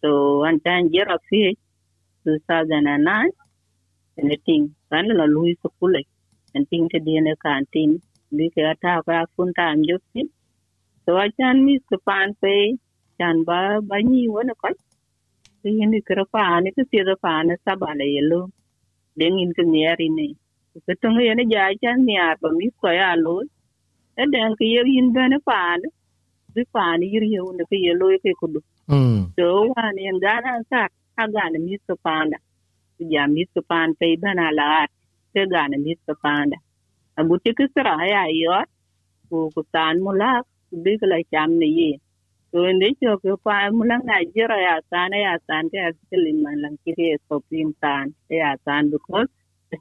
so 0.00 0.10
an 0.48 0.56
tan 0.64 0.80
jera 0.92 1.16
fi 1.28 1.42
2009 2.26 3.30
anything 4.20 4.64
kan 4.90 5.06
la 5.20 5.26
lui 5.34 5.52
so 5.62 5.68
kule 5.78 6.02
anything 6.56 6.84
te 6.92 6.98
de 7.06 7.14
ne 7.26 7.32
kan 7.44 7.62
tin 7.72 7.90
bi 8.36 8.46
ke 8.54 8.62
ata 8.72 8.92
ka 9.06 9.16
fun 9.34 9.48
ta 9.56 9.64
am 9.72 9.80
jo 9.88 9.96
so 11.04 11.10
a 11.24 11.26
chan 11.36 11.56
mi 11.66 11.74
so 11.88 11.96
pan 12.08 12.28
pe 12.42 12.54
chan 13.18 13.36
ba 13.48 13.58
ba 13.88 13.96
ni 14.10 14.20
wona 14.34 14.54
ko 14.62 14.68
yin 15.78 15.90
ni 15.92 16.00
kra 16.08 16.24
pa 16.34 16.44
ni 16.64 16.70
ko 16.76 16.82
ti 16.90 16.98
da 17.08 17.14
pa 17.24 17.32
na 17.48 17.54
sa 17.64 17.72
ba 17.82 17.90
le 18.00 18.06
yelo 18.16 18.40
den 19.18 19.34
in 19.44 19.50
ke 19.56 19.62
ni 19.72 19.80
ari 19.92 20.08
ni 20.18 20.28
ko 20.72 20.92
tong 21.02 21.18
ye 21.26 21.32
ne 21.34 21.44
ja 21.52 21.62
chan 21.82 21.96
ni 22.06 22.14
ar 22.26 22.34
ba 22.42 22.48
mi 22.58 22.66
ko 22.80 22.88
ya 23.00 23.10
lo 23.24 23.34
e 24.20 24.22
den 24.32 24.50
ko 24.58 24.64
ye 24.74 24.80
yin 24.94 25.08
ba 25.14 25.22
ne 25.32 25.38
pa 25.48 25.60
ne 25.82 25.88
bi 26.54 26.62
pa 26.74 26.84
ni 26.98 27.06
yir 27.12 27.24
ye 27.34 27.40
ne 27.58 27.62
ko 27.70 27.76
ye 27.84 27.92
lo 28.00 28.06
ke 28.22 28.30
ko 28.40 28.46
do 28.54 28.60
so 29.36 29.46
wa 29.70 29.84
ni 29.96 30.02
en 30.10 30.18
ga 30.24 30.34
na 30.44 30.52
sa 30.70 30.82
ka 31.16 31.24
ga 31.34 31.44
ne 31.52 31.58
mi 31.66 31.74
ko 31.86 31.94
pa 32.04 32.16
na 32.30 32.38
ya 33.14 33.22
mi 33.34 33.42
ko 33.52 33.60
pa 33.70 33.78
pe 33.98 34.06
ba 34.22 34.30
na 34.38 34.46
la 34.58 34.68
te 35.32 35.42
ga 35.52 35.62
ne 35.70 35.76
mi 35.84 35.92
ko 36.06 36.14
pa 36.22 36.34
na 36.50 36.56
abu 37.18 37.34
ti 37.42 37.50
ko 37.58 37.64
sra 37.74 37.94
ya 38.14 38.22
yo 38.42 38.58
ko 39.28 39.36
ko 39.54 39.60
tan 39.74 39.94
mu 40.04 40.12
la 40.22 40.30
bi 40.82 40.92
ko 41.00 41.06
la 41.12 41.18
cham 41.32 41.50
ne 41.60 41.68
ye 41.78 41.90
so 42.50 42.56
ende 42.70 42.88
cho 43.00 43.10
ko 43.22 43.36
pa 43.44 43.56
mu 43.76 43.82
la 43.90 43.96
nga 44.06 44.16
jira 44.32 44.56
ya 44.66 44.74
sana 44.90 45.16
ya 45.26 45.34
san 45.46 45.64
te 45.72 45.78
asili 45.88 46.32
man 46.42 46.56
lang 46.62 46.76
kiri 46.82 47.06
so 47.26 47.34
pin 47.48 47.68
tan 47.82 48.06
ya 48.40 48.50
san 48.64 48.82
because 48.92 49.30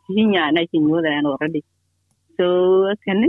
sinya 0.06 0.44
na 0.56 0.62
ki 0.70 0.78
nyu 0.86 0.98
da 1.06 1.22
no 1.24 1.30
already 1.36 1.62
so 2.38 2.46
kan 3.06 3.22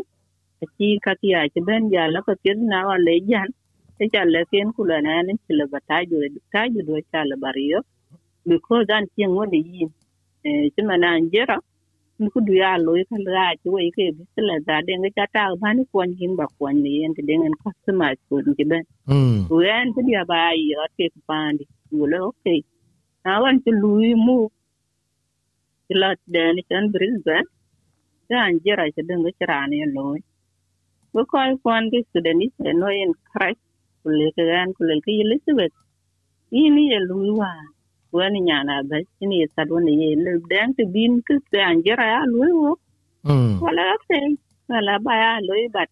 ki 0.76 0.88
ka 1.04 1.12
ki 1.20 1.28
ya 1.34 1.40
ki 1.52 1.60
ben 1.66 1.82
ya 1.94 2.04
la 2.14 2.20
ko 2.26 2.32
tin 2.42 2.58
na 2.72 2.78
wa 2.88 2.96
le 3.06 3.14
jan 3.30 3.48
te 3.98 4.04
cha 4.12 4.22
le 4.34 4.40
ken 4.50 4.68
ku 4.76 4.82
la 4.90 4.98
na 5.06 5.22
ni 5.26 5.32
ki 5.44 5.52
le 5.58 5.64
bata 5.72 5.96
ju 6.08 6.16
ta 6.52 6.60
ju 6.72 6.80
do 6.88 6.94
cha 7.10 7.20
le 7.30 7.36
bariyo 7.42 7.80
because 8.48 8.86
an 8.96 9.04
ti 9.16 9.22
ngo 9.32 9.42
de 9.52 9.58
yin 9.70 9.90
eh 10.46 10.68
ti 10.74 10.80
mana 10.88 11.08
anjera 11.16 11.56
ku 12.32 12.38
du 12.46 12.52
ya 12.62 12.70
lo 12.84 12.92
ka 13.10 13.16
la 13.36 13.46
ji 13.60 13.68
we 13.74 13.88
ke 13.96 14.04
bi 14.16 14.22
sala 14.34 14.56
da 14.68 14.76
de 14.86 14.92
ga 15.02 15.10
ta 15.16 15.24
ta 15.34 15.42
ba 15.60 15.68
ni 15.76 15.82
kon 15.92 16.10
kin 16.18 16.32
ba 16.38 16.46
kon 16.58 16.76
ni 16.84 16.92
en 17.04 17.12
de 17.28 17.34
ngen 17.40 17.54
customer 17.64 18.12
ko 18.28 18.34
ni 18.46 18.64
ben 18.70 18.84
mm 19.08 19.38
we 19.58 19.68
en 19.80 19.88
ti 19.94 20.00
ya 20.16 20.22
ba 20.30 20.40
yi 20.62 20.72
ot 20.84 20.92
ke 20.98 21.06
pa 21.28 21.38
ndi 21.52 21.64
wo 21.98 22.04
le 22.12 22.18
okay 22.28 22.60
na 23.24 23.40
wan 23.42 23.56
ti 23.64 23.70
lu 23.82 23.90
mu 24.26 24.36
ti 25.90 25.96
la 26.02 26.10
de 26.34 26.42
ni 26.54 26.62
kan 26.70 26.84
brisbane 26.94 27.50
ta 28.28 28.36
an 28.46 28.54
jira 28.64 28.84
ti 28.94 29.02
de 29.08 29.14
ga 29.24 29.30
tira 29.38 29.58
ni 29.70 29.78
lo 29.94 30.04
we 31.14 31.22
ko 31.30 31.38
kon 31.64 31.84
ke 31.92 31.98
su 32.10 32.18
de 32.26 32.32
ni 32.40 32.46
se 32.56 32.70
no 32.80 32.86
en 33.02 33.12
christ 33.30 33.62
ku 34.02 34.08
le 34.18 34.26
ka 34.36 34.42
gan 34.50 34.68
ku 34.76 34.82
le 34.88 34.94
ka 35.04 35.10
elizabeth. 35.22 35.74
Ini 36.62 36.82
ye 36.92 36.98
lu 37.08 37.18
wa. 37.40 37.52
Wani 38.16 38.40
nyana 38.48 38.74
ba 38.88 38.96
ini 39.22 39.34
ye 39.40 39.46
sad 39.54 39.68
wani 39.74 39.92
ye. 40.02 40.08
Le 40.24 40.32
den 40.50 40.68
ti 40.76 40.84
bin 40.94 41.12
ku 41.26 41.34
se 41.50 41.58
an 41.70 41.76
jira 41.84 42.06
ya 42.14 42.20
lu 42.32 42.40
wo. 42.62 42.72
Mm 43.30 43.58
wala 43.64 43.82
okay 43.94 44.26
wala 44.70 44.94
ba 45.04 45.12
ya 45.22 45.32
lo 45.46 45.54
ba 45.74 45.82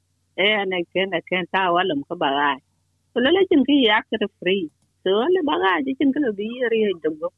e 0.46 0.48
ana 0.62 0.78
ken 0.92 1.10
ken 1.28 1.44
ta 1.52 1.62
wala 1.74 1.92
ko 2.08 2.14
ba 2.22 2.28
ga. 2.38 2.50
So 3.12 3.18
le 3.24 3.42
chin 3.50 3.62
ki 3.66 3.76
yak 3.90 4.04
ta 4.22 4.26
free. 4.38 4.64
So 5.02 5.10
le 5.34 5.40
ba 5.48 5.54
ga 5.62 5.72
ji 5.84 5.90
chin 5.98 6.10
ko 6.14 6.20
bi 6.38 6.46
ri 6.72 6.80
de 7.02 7.10
go 7.18 7.28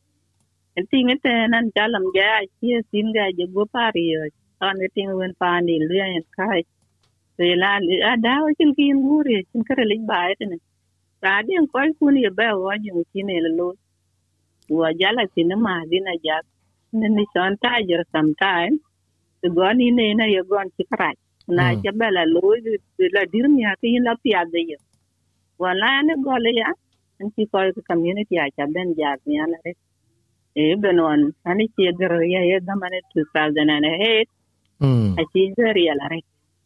en 0.79 0.85
ti 0.91 0.99
ngete 1.07 1.33
nan 1.53 1.65
jalam 1.77 2.05
ja 2.17 2.31
chi 2.59 2.69
sin 2.91 3.07
ga 3.17 3.27
je 3.39 3.45
go 3.55 3.63
pa 3.75 3.85
ri 3.97 4.05
on 4.67 4.75
ne 4.81 4.87
ting 4.95 5.11
wen 5.21 5.33
pa 5.41 5.51
ni 5.67 5.75
le 5.89 5.99
en 6.19 6.25
kai 6.37 6.61
so 7.37 7.43
la 7.63 7.73
a 8.13 8.15
da 8.27 8.35
wa 8.45 8.51
chin 8.59 8.71
ki 8.79 8.87
ngu 8.99 9.17
ri 9.29 9.37
chin 9.51 9.63
ka 9.69 9.75
le 9.91 9.97
ba 10.11 10.19
e 10.33 10.35
ne 10.53 10.57
ta 11.23 11.33
den 11.49 11.65
ko 11.73 11.79
ku 11.99 12.07
ni 12.15 12.23
ba 12.39 12.49
wa 12.65 12.73
ju 12.85 13.03
chi 13.13 13.21
ne 13.29 13.37
le 13.45 13.51
lo 13.59 13.69
wa 14.81 14.89
jala 15.01 15.25
tin 15.35 15.51
ma 15.67 15.75
dina 15.91 16.15
ja 16.27 16.37
ne 17.01 17.09
ni 17.17 17.25
son 17.35 17.53
ta 17.65 17.73
jer 17.89 18.03
sometime 18.15 18.75
to 19.43 19.49
go 19.57 19.69
ni 19.81 19.87
ne 19.99 20.07
na 20.19 20.25
ye 20.35 20.43
gon 20.51 20.69
chi 20.77 20.85
kra 20.93 21.11
na 21.57 21.65
ja 21.83 21.93
bela 22.01 22.23
lo 22.35 22.43
la 23.17 23.23
dir 23.33 23.47
mi 23.55 23.63
ha 23.69 23.73
ki 23.81 23.89
la 24.07 24.13
pia 24.25 24.43
de 24.53 24.61
yo 24.71 24.79
wala 25.63 25.91
ne 26.07 26.15
go 26.25 26.35
le 26.45 26.51
ya 26.61 26.71
an 27.21 27.29
chi 27.35 27.43
ko 27.53 27.59
community 27.91 28.37
a 28.45 28.47
cha 28.57 28.65
ben 28.75 28.89
ja 29.01 29.11
mi 29.27 29.35
ana 29.45 29.59
re 29.67 29.73
e 30.55 30.77
ben 30.83 31.01
on 31.01 31.23
ani 31.51 31.67
chi 31.75 31.85
gar 32.01 32.15
ya 32.35 32.41
ye 32.51 32.61
da 32.67 32.75
mane 32.83 33.01
2008 33.15 34.27
mm 34.81 35.21
a 35.21 35.23
chi 35.33 35.43
gar 35.57 35.77
ya 35.89 35.95
la 36.01 36.09
re. 36.13 36.21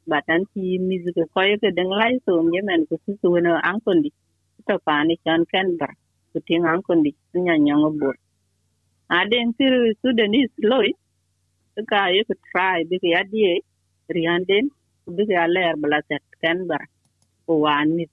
Batan 0.06 0.44
chi 0.52 0.78
music 0.78 1.16
ko 1.34 1.40
ye 1.48 1.56
ke 1.62 1.68
deng 1.78 1.92
lai 2.00 2.14
so 2.26 2.42
mi 2.42 2.60
men 2.68 2.86
ko 2.88 2.96
su 3.06 3.12
su 3.22 3.28
no 3.46 3.52
an 3.68 3.80
kon 3.84 4.02
di 4.04 4.10
to 4.68 4.76
pa 4.86 4.96
ni 5.08 5.16
chan 5.24 5.40
ken 5.52 5.68
bar 5.80 5.92
ku 6.32 6.38
ting 6.48 6.64
an 6.70 6.82
kon 6.86 7.00
di 7.04 7.10
nya 7.46 7.54
nyang 7.66 7.86
bo 8.00 8.10
a 9.16 9.18
den 9.30 9.48
tir 9.58 9.74
sudanese 10.02 10.54
loy 10.70 10.88
ka 11.90 12.00
ye 12.14 12.20
ko 12.28 12.34
try 12.50 12.78
bi 12.90 12.96
ya 13.14 13.22
die 13.32 13.54
rianden 14.14 14.64
bi 15.16 15.24
ya 15.36 15.44
ler 15.54 15.74
bla 15.82 15.98
set 16.08 16.24
ken 16.42 16.58
bar 16.70 16.84
ko 17.46 17.52
wan 17.64 17.88
mit 17.96 18.10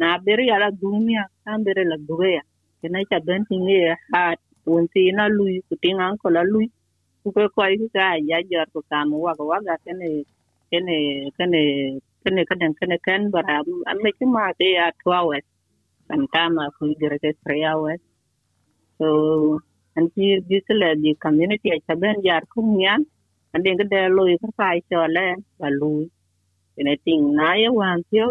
na 0.00 0.08
ber 0.26 0.40
ya 0.50 0.56
la 0.62 0.70
dumia 0.82 1.24
kan 1.44 1.58
ber 1.66 1.78
la 1.92 1.98
duya 2.08 2.42
kena 2.80 3.00
cha 3.10 3.18
ben 3.26 3.42
tinge 3.48 3.80
hat 4.12 4.40
won 4.72 4.86
ti 4.92 5.02
na 5.18 5.24
lui 5.38 5.54
ku 5.68 5.74
ting 5.82 6.00
an 6.06 6.14
ko 6.22 6.28
la 6.36 6.42
lui 6.52 6.66
ku 7.22 7.28
ko 7.36 7.42
ko 7.56 7.62
ki 7.80 7.88
ka 7.96 8.06
ya 8.30 8.38
jor 8.50 8.66
ko 8.74 8.80
kan 8.90 9.08
wa 9.24 9.32
ko 9.38 9.44
wa 9.50 9.58
ga 9.66 9.76
kene 9.84 10.08
kene 10.70 10.96
kene 11.36 11.62
kene 12.22 12.42
kene 12.48 12.66
kene 12.78 12.96
ken 13.06 13.22
bara 13.34 13.56
am 13.90 13.98
me 14.02 14.10
ki 14.18 14.26
ma 14.34 14.44
te 14.58 14.66
ya 14.78 14.86
12 15.04 15.14
hours 15.18 15.46
Sometimes 16.10 16.58
ku 16.78 16.94
could 17.00 17.14
ke 17.22 17.28
a 17.30 17.32
three 17.44 17.64
hours. 17.64 18.00
So, 18.98 19.60
an 19.96 20.10
ti 20.14 20.38
this 20.50 20.64
is 20.70 20.80
the 21.04 21.16
community 21.20 21.70
a 21.70 21.78
have 21.88 22.00
been 22.00 22.22
jar 22.24 22.42
kum 22.54 22.78
yan. 22.80 23.06
And 23.54 23.64
de 23.64 23.74
the 23.92 24.08
loy 24.16 24.36
ka 24.42 24.48
sai 24.58 24.80
cho 24.90 25.06
le 25.16 25.26
ba 25.60 25.68
lui 25.80 26.10
ene 26.78 26.94
ting 27.04 27.34
na 27.36 27.54
ye 27.54 27.68
wan 27.70 28.04
tio. 28.10 28.28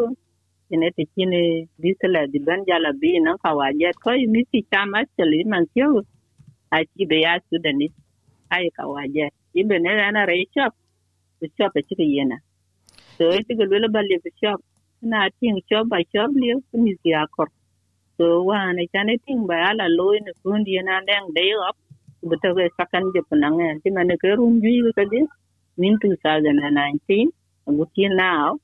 And 0.72 0.86
I 0.86 0.92
think 0.96 1.10
in 1.18 1.32
this 1.80 1.98
is 2.04 2.32
the 2.34 2.40
ben 2.48 2.66
jala 2.70 2.94
bi 3.02 3.20
na 3.26 3.38
ka 3.44 3.56
wa 3.56 3.70
jet 3.80 3.96
ko 4.04 4.12
mi 4.34 4.44
ti 4.52 4.66
chama 4.72 5.04
chali 5.18 5.46
man 5.46 5.66
tio. 5.76 6.04
I 6.80 6.84
be 7.10 7.18
ya 7.26 7.40
sudanis 7.48 7.94
Ai 8.52 8.70
ka 8.76 8.84
wa 8.94 9.04
jet. 9.16 9.34
Ibe 9.60 9.76
ne 9.84 9.92
na 10.16 10.24
re 10.26 10.46
shop. 10.54 10.74
The 11.40 11.48
shop 11.58 11.72
e 11.80 11.82
chi 11.88 12.06
yena. 12.16 12.38
So, 13.18 13.32
I 13.32 13.42
think 13.48 13.60
the 13.60 13.90
ba 13.96 14.02
le 14.10 14.18
shop. 14.42 14.60
Na 15.02 15.30
ting 15.40 15.62
shop 15.70 15.88
by 15.90 16.04
shop 16.14 16.32
le 16.42 16.62
ni 16.84 16.96
ti 17.04 17.14
akor. 17.14 17.50
so 18.18 18.26
wa 18.48 18.56
wane 18.64 18.84
chane 18.94 19.14
ting 19.26 19.42
ba 19.50 19.56
ala 19.70 19.86
loy 20.00 20.18
ne 20.26 20.32
kundi 20.42 20.74
na 20.88 20.96
deng 21.08 21.28
day 21.36 21.52
up 21.68 21.76
buta 22.30 22.50
ke 22.56 22.64
sakan 22.78 23.04
je 23.14 23.22
punang 23.30 23.60
en 23.68 23.76
ti 23.84 23.90
mane 23.96 24.16
ke 24.22 24.30
rum 24.40 24.54
ji 24.64 24.74
ga 24.98 25.04
de 25.12 25.20
min 25.80 25.94
2019 26.00 27.76
guti 27.78 28.04
now 28.22 28.56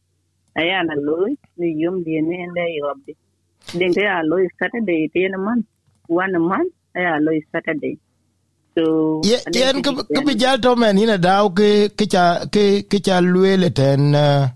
aya 0.60 0.78
na 0.90 0.96
loy 1.08 1.32
ni 1.60 1.68
yum 1.82 1.96
di 2.06 2.16
ne 2.30 2.38
ne 2.56 2.66
yo 2.78 2.92
bi 3.06 3.14
deng 3.80 3.94
ke 3.98 4.04
a 4.16 4.18
loy 4.32 4.44
saturday 4.60 5.02
ti 5.14 5.28
na 5.34 5.38
man 5.46 5.60
one 6.22 6.38
month 6.50 6.72
aya 6.96 7.20
loy 7.26 7.40
saturday 7.52 7.96
so 8.76 9.22
ye 9.24 9.38
yen 9.54 9.82
ke 9.86 10.20
bi 10.28 10.34
jal 10.42 10.58
to 10.64 10.76
men 10.76 10.98
ina 10.98 11.18
daw 11.18 11.50
ke 11.50 11.70
ke 11.98 12.06
cha 12.14 12.26
ke 12.54 12.66
ke 12.90 12.98
cha 13.06 13.22
luele 13.22 13.70
ten 13.80 14.16
uh, 14.16 14.48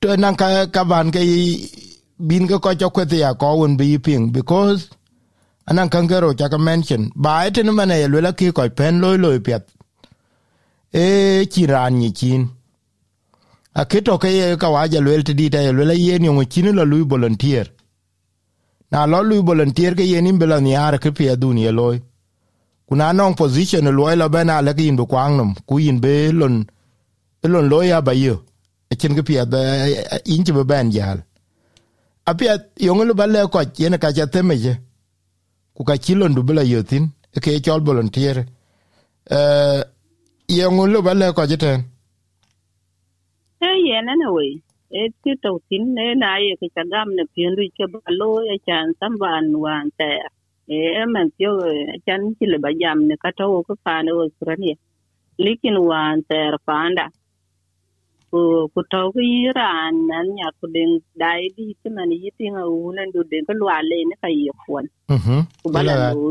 to 0.00 0.16
nan 0.16 0.36
ka 0.40 0.66
ka 0.74 0.82
ban 0.84 1.10
ke 1.14 1.22
bin 2.28 2.46
ke 2.50 2.56
ko 2.62 2.70
kwete 2.94 3.18
ya 3.24 3.34
ko 3.34 3.64
un 3.64 3.76
bi 3.80 3.98
ping 3.98 4.30
because 4.32 4.88
anan 5.66 5.88
kan 5.88 6.08
gero 6.10 6.34
cha 6.34 6.48
ka 6.52 6.58
mention 6.58 7.10
ba 7.14 7.46
ete 7.46 7.62
no 7.62 7.72
mane 7.72 7.96
yelwe 8.02 8.30
ki 8.38 8.52
ko 8.52 8.68
pen 8.78 9.00
loy 9.02 9.16
loy 9.24 9.38
pet 9.38 9.64
e 10.92 11.46
chiran 11.46 11.94
ni 12.02 12.10
chin. 12.12 12.42
A 13.74 13.84
keto 13.86 14.18
ke 14.18 14.28
ye 14.28 14.56
ka 14.56 14.68
waja 14.74 15.00
lwel 15.00 15.22
ti 15.22 15.32
dita 15.34 15.62
yelwe 15.62 15.94
ye 15.94 16.18
ni 16.18 16.28
ngo 16.28 16.44
chin 16.44 16.74
lo 16.74 16.84
lui 16.84 17.04
volunteer 17.06 17.66
na 18.90 19.06
lo 19.06 19.22
lui 19.22 19.42
volunteer 19.48 19.94
ke 19.94 20.04
ye 20.12 20.20
ni 20.20 20.32
bela 20.32 20.60
ni 20.60 20.72
ar 20.76 20.98
ke 20.98 21.10
pia 21.16 21.36
dun 21.36 21.58
ye 21.58 21.70
loy 21.70 21.96
kuna 22.86 23.12
non 23.12 23.34
position 23.34 23.86
loy 23.98 24.14
lo 24.16 24.28
bena 24.28 24.62
le 24.62 24.72
kin 24.74 24.96
bu 24.96 25.04
kwang 25.06 25.36
num 25.38 25.50
ku 25.68 25.78
yin 25.78 25.98
be 26.04 26.32
lon 26.32 26.54
lon 27.52 27.68
loy 27.72 27.88
ya 27.88 28.00
ba 28.00 28.12
yo. 28.14 28.36
Chen 28.98 29.14
ke 29.14 29.22
pia 29.22 29.44
da 29.46 29.58
in 30.26 30.42
chi 30.44 30.52
be 30.52 30.62
ben 30.64 30.90
jal. 30.90 31.18
Apia 32.26 32.54
yong 32.76 33.02
lu 33.08 33.14
balle 33.14 33.48
ko 33.52 33.60
yen 33.78 33.96
ka 34.02 34.12
cha 34.12 34.26
temeje 34.26 34.72
ku 35.74 35.84
ka 35.84 35.94
chilo 35.96 36.28
ndu 36.28 36.42
bla 36.42 36.62
yotin 36.62 37.04
ke 37.42 37.50
chol 37.64 37.80
volunteer. 37.86 38.36
Eh 39.30 39.80
yong 40.48 40.78
lu 40.92 41.02
balle 41.06 41.32
ko 41.32 41.46
jiten 41.46 41.80
e 43.62 43.68
yen 43.86 44.04
na 44.04 44.28
we 44.34 44.44
e 44.46 44.62
ti 45.22 45.32
to 45.42 45.50
tin 45.68 45.84
ne 45.96 46.14
na 46.22 46.30
ye 46.44 46.52
ke 46.60 46.66
chagam 46.76 47.08
ne 47.18 47.24
pindu 47.34 47.62
ke 47.76 47.86
balo 47.94 48.30
e 48.54 48.56
chan 48.66 48.86
samban 49.00 49.46
wan 49.64 49.90
te 49.98 50.10
e 50.66 51.04
men 51.12 51.26
tio 51.36 51.52
chan 52.06 52.20
ti 52.36 52.44
le 52.52 52.58
bajam 52.64 52.98
ne 53.08 53.14
kata 53.22 53.44
o 53.56 53.62
ko 53.66 53.74
pa 53.84 53.94
ne 54.04 54.10
o 54.20 54.22
surani 54.36 54.72
likin 55.44 55.76
wan 55.88 56.22
ter 56.28 56.54
panda 56.66 57.06
ku 58.30 58.40
ku 58.74 58.80
to 58.92 59.02
ku 59.14 59.20
iran 59.22 59.94
nan 60.10 60.26
ya 60.40 60.48
ku 60.58 60.66
den 60.74 60.90
dai 61.20 61.42
di 61.56 61.66
ti 61.80 61.88
man 61.96 62.10
yi 62.22 62.30
ti 62.38 62.44
nga 62.54 62.62
u 62.66 62.92
nan 62.96 63.08
du 63.14 63.20
den 63.30 63.42
ko 63.48 63.52
lwa 63.60 63.76
le 63.90 63.98
ne 64.10 64.14
ka 64.22 64.28
yi 64.38 64.50
kwon 64.62 64.86
mhm 65.14 65.40
ku 65.62 65.66
bala 65.74 65.94
lu 66.14 66.26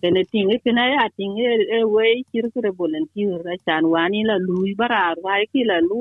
kene 0.00 0.22
ting 0.32 0.50
e 0.54 0.56
kena 0.64 0.84
ya 0.94 1.04
ting 1.16 1.36
e 1.78 1.80
we 1.94 2.08
kir 2.30 2.46
kre 2.54 2.70
volunteer 2.80 3.40
ra 3.46 3.54
chan 3.66 3.82
wani 3.94 4.20
la 4.30 4.36
lu 4.46 4.58
barar 4.80 5.14
wa 5.24 5.34
ki 5.52 5.60
la 5.70 5.78
lu 5.88 6.00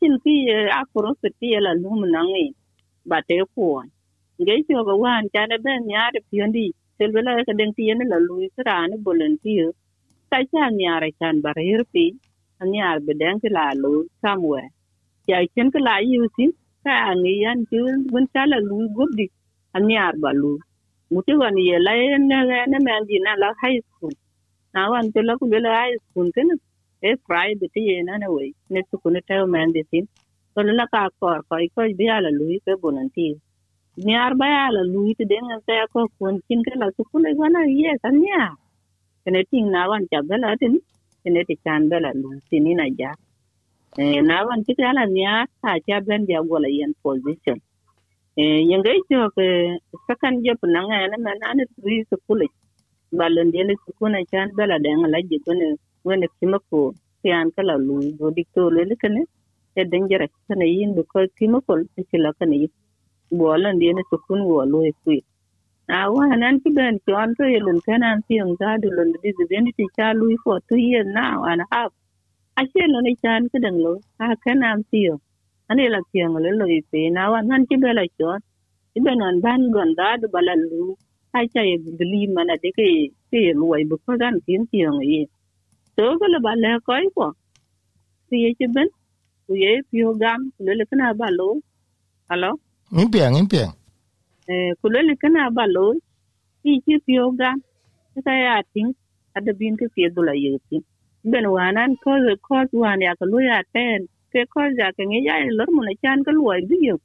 chin 0.00 0.14
ki 0.24 0.34
a 0.80 0.82
kuro 0.92 1.10
se 1.22 1.28
ti 1.40 1.48
la 1.66 1.72
lu 1.82 1.90
nangi 2.14 2.46
ba 3.10 3.18
te 3.28 3.36
ko 3.54 3.66
nge 4.40 4.54
ti 4.66 4.72
go 4.88 4.94
wan 5.04 5.22
chan 5.34 5.50
ben 5.66 5.82
ya 5.94 6.02
de 6.14 6.20
piondi 6.30 6.66
sel 6.96 7.10
bela 7.14 7.32
ka 7.48 7.52
den 7.60 7.70
ti 7.76 7.82
ne 7.98 8.04
la 8.12 8.18
lu 8.28 8.36
sra 8.56 8.76
ne 8.90 8.96
volunteer. 9.06 9.68
Ka 10.30 10.38
chan 10.52 10.72
ya 10.86 10.94
ra 11.02 11.08
chan 11.20 11.34
bar 11.44 11.56
hir 11.68 11.82
pi 11.92 12.04
an 12.62 12.70
ya 12.78 12.88
be 13.06 13.12
den 13.22 13.36
ki 13.42 13.48
la 13.58 13.66
lu 13.82 13.92
somewhere. 14.22 14.70
Ya 15.30 15.38
chen 15.54 15.68
ka 15.74 15.80
la 15.88 15.94
yu 16.12 16.22
sin 16.36 16.50
ka 16.84 16.94
ngi 17.22 17.34
yan 17.44 17.58
ti 17.70 17.78
bun 18.12 18.24
cha 18.34 18.42
la 18.52 18.58
lu 18.68 18.76
gobdi 18.96 19.26
an 19.76 19.84
ya 19.96 20.04
ba 20.22 20.30
lu. 20.42 20.52
Mutu 21.12 21.32
wan 21.42 21.56
ye 21.68 21.76
la 21.86 21.92
ne 22.30 22.38
ne 22.72 22.78
men 22.86 23.02
di 23.08 23.16
na 23.26 23.32
la 23.42 23.48
high 23.62 23.80
school. 23.88 24.14
Na 24.74 24.80
wan 24.92 25.06
te 25.14 25.20
la 25.28 25.34
ku 25.40 25.44
le 25.64 25.70
high 25.80 25.96
school 26.04 26.28
Eh, 27.02 27.14
ken 27.14 27.16
e 27.16 27.22
private 27.28 27.80
ye 27.88 28.02
na 28.08 28.14
ne 28.22 28.28
we 28.36 28.46
ne 28.72 28.80
tu 28.90 28.96
ku 29.02 29.08
ne 29.14 29.20
te 29.28 29.34
men 29.54 29.72
di 29.76 29.82
tin 29.90 30.06
to 30.54 30.60
la 30.80 30.86
ka 30.94 31.02
kor 31.20 31.38
ko 31.48 31.56
ko 31.76 31.82
bi 31.98 32.06
ala 32.16 32.30
lui 32.40 32.56
ke 32.66 32.72
bonanti 32.82 33.26
ni 34.06 34.14
ar 34.24 34.34
ba 34.40 34.46
ala 34.66 34.82
lui 34.94 35.14
ti 35.18 35.24
den 35.32 35.46
te 35.68 35.74
ko 35.92 36.00
kun, 36.18 36.34
kin 36.48 36.60
ke 36.66 36.72
la 36.82 36.88
tu 36.96 37.02
ku 37.10 37.18
le 37.24 37.30
wana 37.40 37.60
ye 37.80 37.92
san 38.02 38.16
ya 38.30 38.42
ne 39.34 39.42
ting 39.50 39.68
na 39.74 39.88
wan 39.90 40.02
cha 40.10 40.20
bela 40.28 40.50
tin 40.60 40.74
ne 41.34 41.42
ti 41.48 41.54
chan 41.64 41.82
bela 41.90 42.10
lu 42.20 42.28
tin 42.50 42.62
ni 42.64 42.72
na 42.80 42.86
ja. 43.00 43.12
E 43.98 44.20
na 44.30 44.36
wan 44.48 44.60
ti 44.66 44.72
ala 44.90 45.04
ni 45.16 45.22
a 45.34 45.36
ta 45.62 45.72
cha 45.86 45.96
ben 46.06 46.22
ja 46.30 46.40
gola 46.50 46.68
yen 46.78 46.92
position. 47.02 47.58
Eh, 48.42 48.60
Yenge 48.70 48.92
cho 49.10 49.20
ke, 49.36 49.46
sakan 50.06 50.34
je 50.44 50.52
punanga 50.60 50.98
na 51.12 51.16
man 51.26 51.40
an 51.50 51.60
tri 51.82 51.96
su 52.10 52.16
kule. 52.26 52.46
Balon 53.18 53.48
de 53.54 53.60
ne 53.68 53.74
su 53.84 53.90
kuna 53.98 54.20
chan 54.32 54.48
bela 54.58 54.76
den 54.84 54.98
la 55.14 55.18
je 55.30 55.38
kone 55.46 55.66
wene 56.06 56.26
kimako 56.38 56.80
ko 57.22 57.28
kala 57.56 57.74
lu 57.86 57.96
go 58.18 58.26
dikto 58.36 58.62
le 58.76 58.96
kane 59.02 59.22
e 59.80 59.82
dangerous 59.92 60.34
kana 60.48 60.66
yin 60.66 60.94
because 60.96 61.30
kima 61.38 61.58
ko 61.66 61.74
kila 62.10 62.30
kana 62.38 62.56
yi 62.62 62.68
bolan 63.38 63.78
di 63.80 63.92
ne 63.94 64.02
sukun 64.10 64.40
wo 64.50 64.64
lo 64.72 64.80
e 64.90 64.92
kui. 65.04 65.20
A 65.88 66.10
wa 66.14 66.24
nan 66.42 66.60
ki 66.62 66.70
ben 66.76 66.98
ki 67.04 67.12
on 67.22 67.30
to 67.36 67.44
yelun 67.54 67.80
kana 67.86 68.06
an 68.14 68.20
ti 68.28 68.40
on 68.42 68.56
ga 68.60 68.78
du 68.82 68.88
ben 69.50 69.66
ti 69.76 69.84
cha 69.96 70.12
lu 70.20 70.26
for 70.44 70.60
two 70.68 70.78
years 70.88 71.06
now 71.20 71.44
and 71.44 71.62
a 71.62 71.66
half 71.72 71.92
a 72.60 72.62
che 72.72 72.82
no 72.92 73.00
ne 73.06 73.14
chan 73.22 73.48
ka 73.52 73.58
dang 73.64 73.78
lo, 73.84 73.92
a 74.20 74.36
kana 74.44 74.66
an 74.74 74.82
ti 74.90 74.98
yo 75.08 75.14
ane 75.70 75.84
la 75.94 76.00
kiang 76.12 76.34
le 76.44 76.50
lo 76.60 76.66
i 76.78 76.80
pe 76.90 77.00
na 77.16 77.22
wa 77.32 77.40
nan 77.50 77.62
ki 77.68 77.76
bela 77.84 78.04
chon 78.18 78.40
ben 79.04 79.18
non 79.20 79.36
ban 79.44 79.62
gon 79.74 79.90
da 79.98 80.08
du 80.20 80.28
balalu 80.34 80.82
ai 81.36 81.46
cha 81.54 81.62
ye 81.70 81.76
bili 81.98 82.20
mana 82.36 82.54
de 82.62 82.70
ke 82.78 82.86
ke 83.30 83.40
ai 83.76 83.84
bu 83.90 83.96
ko 84.06 84.12
gan 84.22 84.36
tin 84.46 84.62
tiang 84.72 85.00
yi 85.10 85.20
to 86.00 86.06
ko 86.20 86.26
le 86.34 86.40
ba 86.46 86.52
le 86.64 86.72
ko 86.88 86.94
ko 87.16 87.28
si 88.28 88.36
ye 88.44 88.50
che 88.58 88.66
ben 88.76 88.88
ku 89.46 89.52
ye 89.64 89.72
pio 89.90 90.08
gam 90.22 90.40
le 90.66 90.72
le 90.80 90.84
kana 90.90 91.06
ba 91.20 91.28
lo 91.38 91.48
alo? 92.32 92.50
In 92.92 93.08
piang 93.12 93.36
in 93.40 93.46
piang 93.52 93.74
eh 94.52 94.72
ku 94.80 94.86
le 94.94 95.00
le 95.08 95.14
kana 95.22 95.42
ba 95.56 95.64
lo 95.76 95.86
i 96.70 96.72
chi 96.84 96.94
pio 97.06 97.24
gam. 97.40 97.58
Ka 98.26 98.34
ya 98.46 98.62
tin 98.74 98.88
ada 99.36 99.52
bin 99.58 99.74
ke 99.80 99.86
pie 99.94 100.08
dula 100.16 100.34
ye 100.44 100.52
tin 100.70 100.82
ben 101.32 101.46
wanan 101.56 101.90
ko 102.04 102.12
ko 102.46 102.54
wan 102.82 103.00
ya 103.06 103.12
ko 103.18 103.24
lu 103.32 103.38
ya 103.50 103.58
ten 103.74 104.00
ke 104.32 104.42
ko 104.54 104.60
ja 104.78 104.88
ke 104.96 105.02
ngi 105.10 105.20
ya 105.28 105.34
lor 105.58 105.70
mu 105.76 105.82
na 105.88 105.94
chan 106.02 106.18
ko 106.26 106.30
luai 106.38 106.60
bi 106.70 106.76
yo 106.88 106.96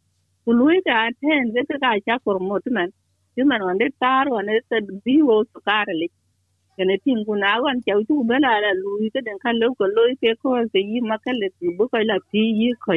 ku 0.46 0.52
lu 0.60 0.68
ka 0.88 0.98
ten 1.22 1.44
ke 1.56 1.62
ka 1.84 1.92
cha 2.06 2.16
por 2.26 2.38
mo 2.48 2.56
man 2.78 2.90
man 3.52 3.62
wande 3.68 3.88
tar 4.04 4.26
wane 4.36 4.54
ta 4.70 4.78
bi 5.06 5.16
wo 5.28 5.36
su 5.52 5.60
kare 5.68 5.94
le 6.02 6.08
kene 6.78 6.96
tin 7.04 7.20
kuna 7.28 7.50
wan 7.64 7.78
chau 7.86 8.00
chu 8.08 8.16
bela 8.30 8.52
la 8.66 8.72
lui 8.82 9.08
ke 9.14 9.20
den 9.28 9.38
kan 9.44 9.56
lo 9.62 9.68
ko 9.80 9.86
loi 9.96 10.12
ke 10.22 10.30
ko 10.42 10.50
ke 10.74 10.80
yi 10.92 11.00
makale 11.10 11.48
tu 11.60 11.68
bu 11.78 11.84
ko 11.92 11.98
la 12.10 12.18
pi 12.32 12.42
yi 12.60 12.70
ko 12.86 12.94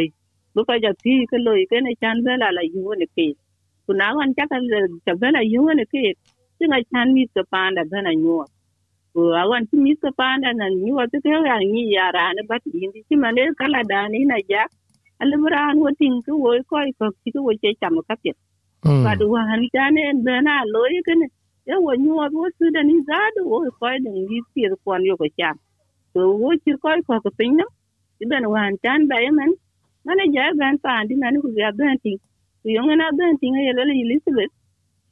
bu 0.55 0.61
ko 0.69 0.75
ja 0.85 0.93
pi 1.03 1.13
ke 1.31 1.37
loi 1.47 1.63
ke 1.71 1.77
ne 1.87 1.93
chan 2.03 2.17
bela 2.27 2.49
la 2.57 2.63
yu 2.75 2.83
ne 3.01 3.07
ke 3.17 3.27
kuna 3.87 4.07
wan 4.17 4.31
cha 4.37 4.45
kan 4.51 4.63
cha 5.07 5.13
bela 5.23 5.41
yu 5.55 5.63
ne 5.79 5.85
ke 5.93 6.03
tinga 6.59 6.79
chan 6.93 7.07
mi 7.15 7.23
ke 7.35 7.43
panda 7.53 7.83
bena 7.93 8.13
nyu 8.23 8.37
ko 9.15 9.21
awan 9.43 9.63
ti 9.71 9.77
mi 9.85 9.93
ke 10.03 10.11
panda 10.19 10.51
na 10.61 10.67
nyu 10.83 10.93
wa 10.99 11.05
te 11.13 11.19
ya 11.25 11.57
ni 11.73 11.83
ya 11.97 12.07
ra 12.17 12.25
ne 12.37 12.43
bat 12.51 12.63
yin 12.81 12.91
ti 13.09 13.15
mane 13.23 13.43
kala 13.61 13.81
da 13.91 14.01
ni 14.13 14.21
na 14.31 14.37
ja 14.51 14.63
alibran 15.23 15.77
wo 15.83 15.91
tin 15.99 16.15
ko 16.25 16.33
wo 16.45 16.51
ko 16.71 16.77
ko 16.99 17.07
ti 17.23 17.29
ko 17.35 17.41
che 17.63 17.71
cham 17.81 17.97
ka 18.09 18.15
pet 18.23 18.37
ba 19.05 19.13
du 19.21 19.27
han 19.49 19.63
jane 19.75 20.05
bena 20.27 20.55
loy 20.75 20.95
kene 21.07 21.27
e 21.27 21.29
wo 21.29 21.35
nyuwa 21.35 21.38
wo 21.77 21.93
su 22.59 22.65
wo 22.75 22.83
ni 22.89 22.97
za 23.09 23.21
du 23.37 23.43
wo 23.53 23.59
ko 23.81 23.87
da 24.05 24.11
ni 24.29 24.39
pir 24.55 24.73
kon 24.85 25.03
yo 25.09 25.15
ko 25.21 25.27
cha 25.39 25.51
so 26.15 26.21
wo 26.43 26.51
chir 26.65 26.77
ko 26.83 26.91
ko 27.09 27.15
ko 27.25 27.31
pinna 27.39 27.65
ti 28.19 28.25
ben 28.31 28.45
wan 28.55 28.73
tan 28.85 29.01
ba 29.11 29.17
yemen 29.25 29.51
mana 30.07 30.25
ja 30.35 30.45
ben 30.61 30.77
pa 30.85 30.91
andi 31.01 31.15
man 31.23 31.35
ku 31.43 31.49
ga 31.59 31.71
ben 31.79 31.95
ti 32.05 32.13
ku 32.63 32.69
yo 32.77 32.81
ngana 32.87 33.07
ben 33.19 33.35
ti 33.41 33.47
ngai 33.53 33.73
le 33.77 33.83
elizabeth 34.05 34.53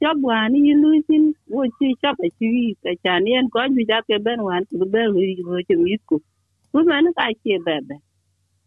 job 0.03 0.19
wan 0.29 0.55
yi 0.67 0.75
luisin 0.83 1.25
wo 1.55 1.63
chi 1.79 1.89
shop 2.03 2.17
a 2.27 2.29
chi 2.39 2.49
ka 2.83 2.93
cha 3.05 3.15
ni 3.25 3.31
en 3.41 3.47
ko 3.55 3.61
ju 3.75 3.83
ja 3.91 3.99
ke 4.09 4.17
ben 4.27 4.41
wan 4.49 4.63
ku 4.71 4.87
ben 4.95 5.09
wo 5.51 5.59
chi 5.69 5.75
mi 5.85 5.95
ku 6.09 6.17
ku 6.73 6.79
man 6.91 7.07
ka 7.19 7.25
chi 7.43 7.53
bebe 7.67 7.97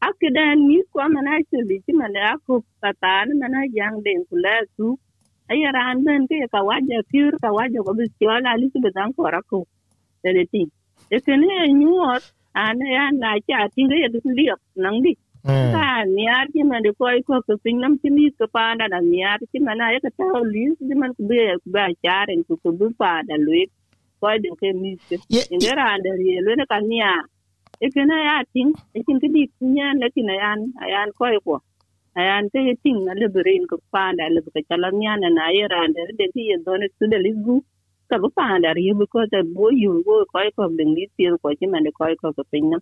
akidan 0.07 0.57
ni 0.67 0.77
ko 0.93 0.99
mana 1.15 1.33
shuli 1.49 1.77
ti 1.85 1.91
mana 2.01 2.21
ako 2.33 2.53
patan 2.81 3.27
mana 3.41 3.59
yang 3.79 3.97
den 4.05 4.21
ku 4.29 4.35
kula 4.37 4.55
su 4.75 4.87
ayara 5.51 5.81
ran 5.87 6.03
ben 6.05 6.27
ke 6.29 6.37
ka 6.53 6.59
waja 6.69 6.97
pur 7.11 7.33
ka 7.43 7.49
waja 7.57 7.79
ko 7.85 7.91
bis 7.99 8.11
wala 8.29 8.51
li 8.61 8.67
su 8.73 8.79
bedan 8.85 9.09
ko 9.15 9.21
rako 9.35 9.59
ti 10.23 10.63
e 11.15 11.17
kene 11.25 11.55
nyuot 11.79 12.23
an 12.63 12.79
ya 12.97 13.05
na 13.21 13.31
cha 13.47 13.67
tinga 13.75 13.95
ya 14.03 14.07
du 14.13 14.19
li 14.37 14.45
nang 14.83 14.97
di 15.05 15.13
ka 15.73 15.85
niar 16.17 16.45
ki 16.53 16.61
man 16.69 16.83
de 16.85 16.91
koi 16.99 17.19
ko 17.27 17.41
ko 17.47 17.53
pin 17.63 17.75
nam 17.83 17.93
ti 18.01 18.09
mi 18.15 18.25
ko 18.37 18.45
pa 18.55 18.63
na 18.79 18.85
na 18.93 18.99
niar 19.11 19.39
ki 19.51 19.59
man 19.67 19.81
ay 19.87 19.97
ka 20.05 20.09
ta 20.17 20.27
li 20.53 20.63
di 20.89 20.95
man 21.01 21.11
ku 21.17 21.23
be 21.29 21.41
ba 21.73 21.85
charen 22.03 22.39
ku 22.47 22.53
ku 22.63 22.69
bu 22.77 22.85
pa 23.01 23.11
da 23.27 23.35
lu 23.45 23.53
ko 24.19 24.27
de 24.43 24.49
ke 24.59 24.69
mi 24.81 24.91
ke 25.07 25.15
ngera 25.59 25.85
ande 25.95 26.11
ye 26.27 26.35
le 26.45 26.65
ka 26.71 26.79
niar 26.91 27.21
ikena 27.85 28.15
ya 28.27 28.37
ting 28.53 28.71
nya 29.75 29.93
na 29.95 30.07
kunyan 30.11 30.25
na 30.27 30.33
yan 30.43 30.59
ayan 30.83 31.09
koi 31.17 31.37
ko 31.45 31.55
ayan 32.17 32.49
te 32.49 32.59
ting 32.83 33.05
na 33.05 33.13
leberin 33.13 33.67
ko 33.69 33.77
panda 33.91 34.25
le 34.33 34.41
ka 34.41 34.61
chalan 34.69 35.01
yan 35.01 35.21
na 35.21 35.41
ayera 35.49 35.85
de 35.93 36.01
de 36.17 36.25
ti 36.33 36.49
don 36.65 36.81
su 36.97 37.05
de 37.07 37.17
ligu. 37.17 37.61
Ka 38.09 38.17
ba 38.17 38.27
panda 38.37 38.73
ri 38.73 38.89
bu 38.97 39.05
ko 39.05 39.19
ta 39.31 39.39
bo 39.55 39.69
yu 39.69 40.01
go 40.05 40.25
koy 40.33 40.49
ko 40.55 40.67
ding 40.77 40.93
li 40.97 41.05
ti 41.15 41.29
ko 41.41 41.49
ti 41.59 41.65
man 41.67 41.85
koy 41.97 42.13
ko 42.21 42.33
ko 42.33 42.43
pinna 42.51 42.77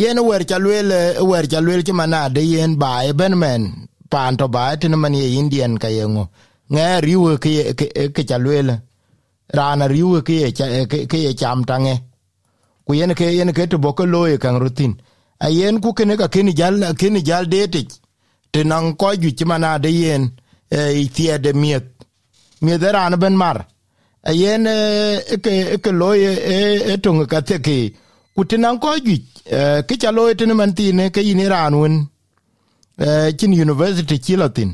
yen 0.00 0.18
wer 0.28 0.42
cha 0.48 0.56
lwel 0.58 0.90
wer 1.30 1.44
cha 1.52 1.60
lwel 1.60 1.82
ti 1.84 1.92
mana 1.92 2.28
de 2.28 2.40
yen 2.40 2.72
ba 2.78 3.04
e 3.04 3.12
ben 3.12 3.34
men. 3.42 3.62
Pan 4.08 4.36
to 4.36 4.48
ba 4.48 4.76
ti 4.80 4.88
man 4.88 5.14
ye 5.14 5.26
indian 5.40 5.76
ka 5.82 5.88
yengo 5.88 6.24
nge 6.72 6.86
riwe 7.06 7.32
ke 7.42 7.52
ke 8.14 8.22
cha 8.24 8.38
lwel. 8.38 8.68
Rana 9.56 9.86
riwe 9.94 10.18
ke 10.28 10.34
ke 11.10 11.18
ye 11.26 11.32
cham 11.40 11.64
tange 11.68 11.94
ku 12.86 12.94
yen 12.94 13.12
ke 13.18 13.26
yen 13.38 13.52
ke 13.52 13.68
to 13.70 13.76
boko 13.78 14.04
loye 14.06 14.38
kan 14.38 14.56
rutin. 14.62 14.92
A 15.44 15.48
yen 15.50 15.80
ku 15.82 15.92
kene 15.92 16.16
ka 16.16 16.26
kini 16.28 16.52
jal 16.52 16.74
kini 16.96 17.20
jal 17.28 17.44
dete 17.44 17.84
te 18.56 18.64
nang 18.64 18.96
ko 18.96 19.12
ju 19.20 19.30
ti 19.36 19.44
mana 19.44 19.78
de 19.84 19.90
yen 20.02 20.22
e 20.70 21.04
tie 21.14 21.38
de 21.44 21.52
miet. 21.52 21.84
Miet 22.64 22.82
era 22.82 23.00
an 23.04 23.16
ben 23.22 23.36
mar. 23.36 23.58
A 24.22 24.32
yen 24.32 24.66
e, 24.66 24.76
e 25.34 25.36
ke 25.44 25.52
e 25.74 25.76
ke 25.84 25.90
loye 26.00 26.30
e 26.92 26.96
tung 27.04 27.20
ka 27.32 27.40
te 27.48 27.56
ki 27.66 27.78
ku 28.34 28.44
te 28.48 28.56
nang 28.56 28.78
ko 28.80 28.96
ju 29.06 29.16
ke 29.86 29.94
cha 30.00 30.10
loye 30.10 30.34
te 30.38 30.44
man 30.46 30.72
ti 30.74 30.92
ne, 30.92 31.10
ke 31.14 31.20
yin 31.28 31.42
ran 31.52 31.74
un 31.74 31.94
e 32.98 33.36
chin 33.38 33.52
university 33.52 34.16
chi 34.24 34.34
latin 34.40 34.70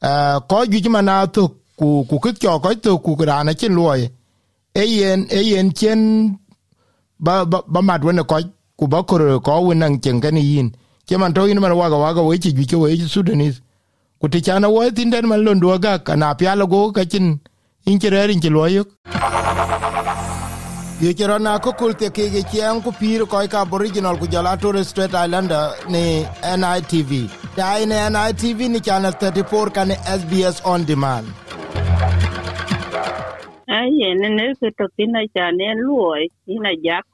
a 0.00 0.40
ko 0.50 0.64
ju 0.70 0.80
ti 0.80 0.88
mana 0.88 1.26
to, 1.34 1.42
ku 1.78 1.88
ku 2.08 2.16
ke 2.24 2.32
ko 2.40 2.58
ko 2.64 2.70
to, 2.84 2.98
ku 3.04 3.10
ran 3.30 3.52
kin 3.60 3.74
loye 3.78 4.06
e 4.72 4.82
yen 4.96 5.20
e 5.28 5.40
yen 5.50 5.68
chen, 5.78 6.00
ba 7.24 7.44
ba 7.44 7.58
ba 7.72 7.80
mat 7.88 8.02
wene 8.06 8.22
ko 8.30 8.36
ku 8.78 8.84
ba 8.88 8.98
ko 9.08 9.14
ko 9.46 9.52
wena 9.68 9.86
chen 10.02 10.18
ka 10.24 10.30
ni 10.30 10.40
yin. 10.52 10.70
Ke 11.10 11.18
man 11.18 11.32
to 11.34 11.44
yin 11.50 11.60
man 11.62 11.72
waga 11.76 11.96
waga 11.98 12.22
we 12.22 12.38
chi 12.42 12.50
ke 12.72 12.76
we 12.80 12.96
sudanis 13.12 13.56
ku 14.22 14.28
ti 14.34 14.40
chana 14.48 14.68
wo 14.74 14.82
tin 14.98 15.10
den 15.14 15.26
man 15.30 15.40
londo 15.46 15.78
ga 15.86 15.94
kana 16.10 16.28
pya 16.42 16.52
lo 16.58 16.66
go 16.74 16.82
ka 16.98 17.04
chin 17.14 17.26
in 17.92 17.98
ke 18.04 18.12
rerin 18.14 18.42
ke 18.44 18.50
lo 18.56 18.66
yo. 18.74 18.84
Ye 21.00 21.14
ke 21.18 21.26
rona 21.30 21.56
ko 21.64 21.72
kul 21.80 21.94
te 22.04 22.10
ke 22.16 22.28
ge 22.36 22.44
chen 22.52 22.80
ku 22.86 22.92
pir 23.00 23.26
ko 23.34 23.42
ka 23.54 23.62
aboriginal 23.66 24.18
ku 24.22 24.30
jala 24.36 24.54
Torres 24.62 24.88
Strait 24.94 25.14
Islander 25.24 25.74
ni 25.96 26.04
NITV 26.62 27.10
dai 27.58 27.84
ne 27.92 28.00
NITV 28.16 28.68
ni 28.76 28.80
channel 28.88 29.12
34 29.26 29.76
kan 29.80 29.90
SBS 30.18 30.62
on 30.74 30.84
demand. 30.84 31.26
Ai 33.66 33.90
ne 34.22 34.28
ne 34.38 34.50
ke 34.60 34.70
to 34.78 34.86
kina 34.96 35.26
cha 35.34 35.50
ne 35.58 35.74
luoi 35.82 36.28
ina 36.46 36.72
jak 36.86 37.04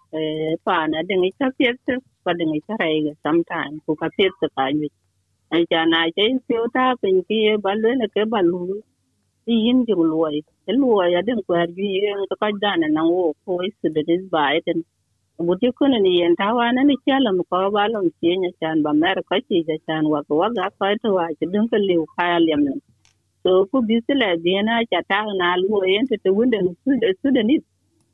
pa 0.66 0.76
na 0.92 0.98
de 1.08 1.14
ngi 1.20 1.30
cha 1.38 1.46
piet 1.58 1.76
pa 2.24 2.32
de 2.38 2.44
sometime 3.24 3.74
ku 3.86 3.92
ka 4.00 4.08
piet 4.16 4.32
pa 4.56 4.64
ni 4.80 4.88
ai 5.54 5.64
cha 5.70 5.80
na 5.92 6.00
che 6.16 6.24
piu 6.48 6.64
ta 6.74 6.84
pin 7.02 7.16
ki 7.28 7.38
ba 7.64 7.72
le 7.82 7.90
ne 8.00 8.06
ke 8.14 8.22
ba 8.32 8.40
lu 8.52 8.60
yin 9.46 9.78
ju 9.88 9.96
luoi 10.12 10.38
e 10.70 10.72
luoi 10.80 11.12
ya 11.14 11.20
den 11.28 11.40
kwa 11.46 11.66
ji 11.76 11.88
en 12.12 12.20
ka 12.30 12.36
ka 12.42 12.48
da 12.62 12.72
na 12.96 13.02
wo 13.12 13.24
ko 13.44 13.52
is 13.68 13.74
de 13.94 14.02
dis 14.08 14.24
ba 14.34 14.42
eten 14.58 14.78
bu 15.46 15.54
ti 15.60 15.68
ko 15.78 15.84
ne 15.92 15.98
yen 16.20 16.34
ta 16.40 16.48
wa 16.58 16.66
na 16.76 16.82
ni 16.90 16.96
cha 17.06 17.16
lam 17.26 17.38
ko 17.50 17.58
ba 17.76 17.84
lo 17.92 18.00
chi 18.20 18.30
nya 18.42 18.50
chan 18.60 18.76
ba 18.84 18.92
mer 19.02 19.18
ka 19.28 19.36
chi 19.48 19.58
ja 19.68 19.76
chan 19.86 20.04
wa 20.12 20.20
ko 20.28 20.34
wa 20.40 20.48
ga 20.56 20.66
ka 20.78 20.86
to 21.02 21.08
wa 21.18 21.26
chi 21.38 21.46
dun 21.52 21.66
ka 21.72 21.78
liu 21.88 22.04
ka 22.16 22.26
liam 22.46 22.60
ne 22.66 22.72
so 23.42 23.50
ku 23.70 23.78
bisila 23.88 24.30
na 24.68 24.74
cha 24.90 25.00
ta 25.10 25.18
na 25.40 25.48
lu 25.62 25.68
yen 25.94 26.04
te 26.24 26.30
wunde 26.36 26.58
su 26.84 26.90
de 27.02 27.08
su 27.22 27.28
de 27.36 27.42
ni 27.50 27.56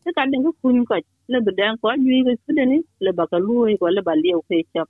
te 0.04 0.10
ka 0.16 0.22
den 0.30 0.42
ku 0.46 0.52
kun 0.62 0.78
ko 0.88 0.96
le 1.32 1.38
bedan 1.46 1.72
ko 1.82 1.86
yu 2.06 2.16
ga 2.26 2.32
su 2.44 2.50
de 2.58 2.64
ni 2.72 2.78
le 3.04 3.10
ba 3.18 3.24
ka 3.30 3.38
lu 3.46 3.54
ko 3.80 3.86
le 3.96 4.02
ba 4.08 4.14
liu 4.24 4.40
ke 4.48 4.56
chap 4.74 4.88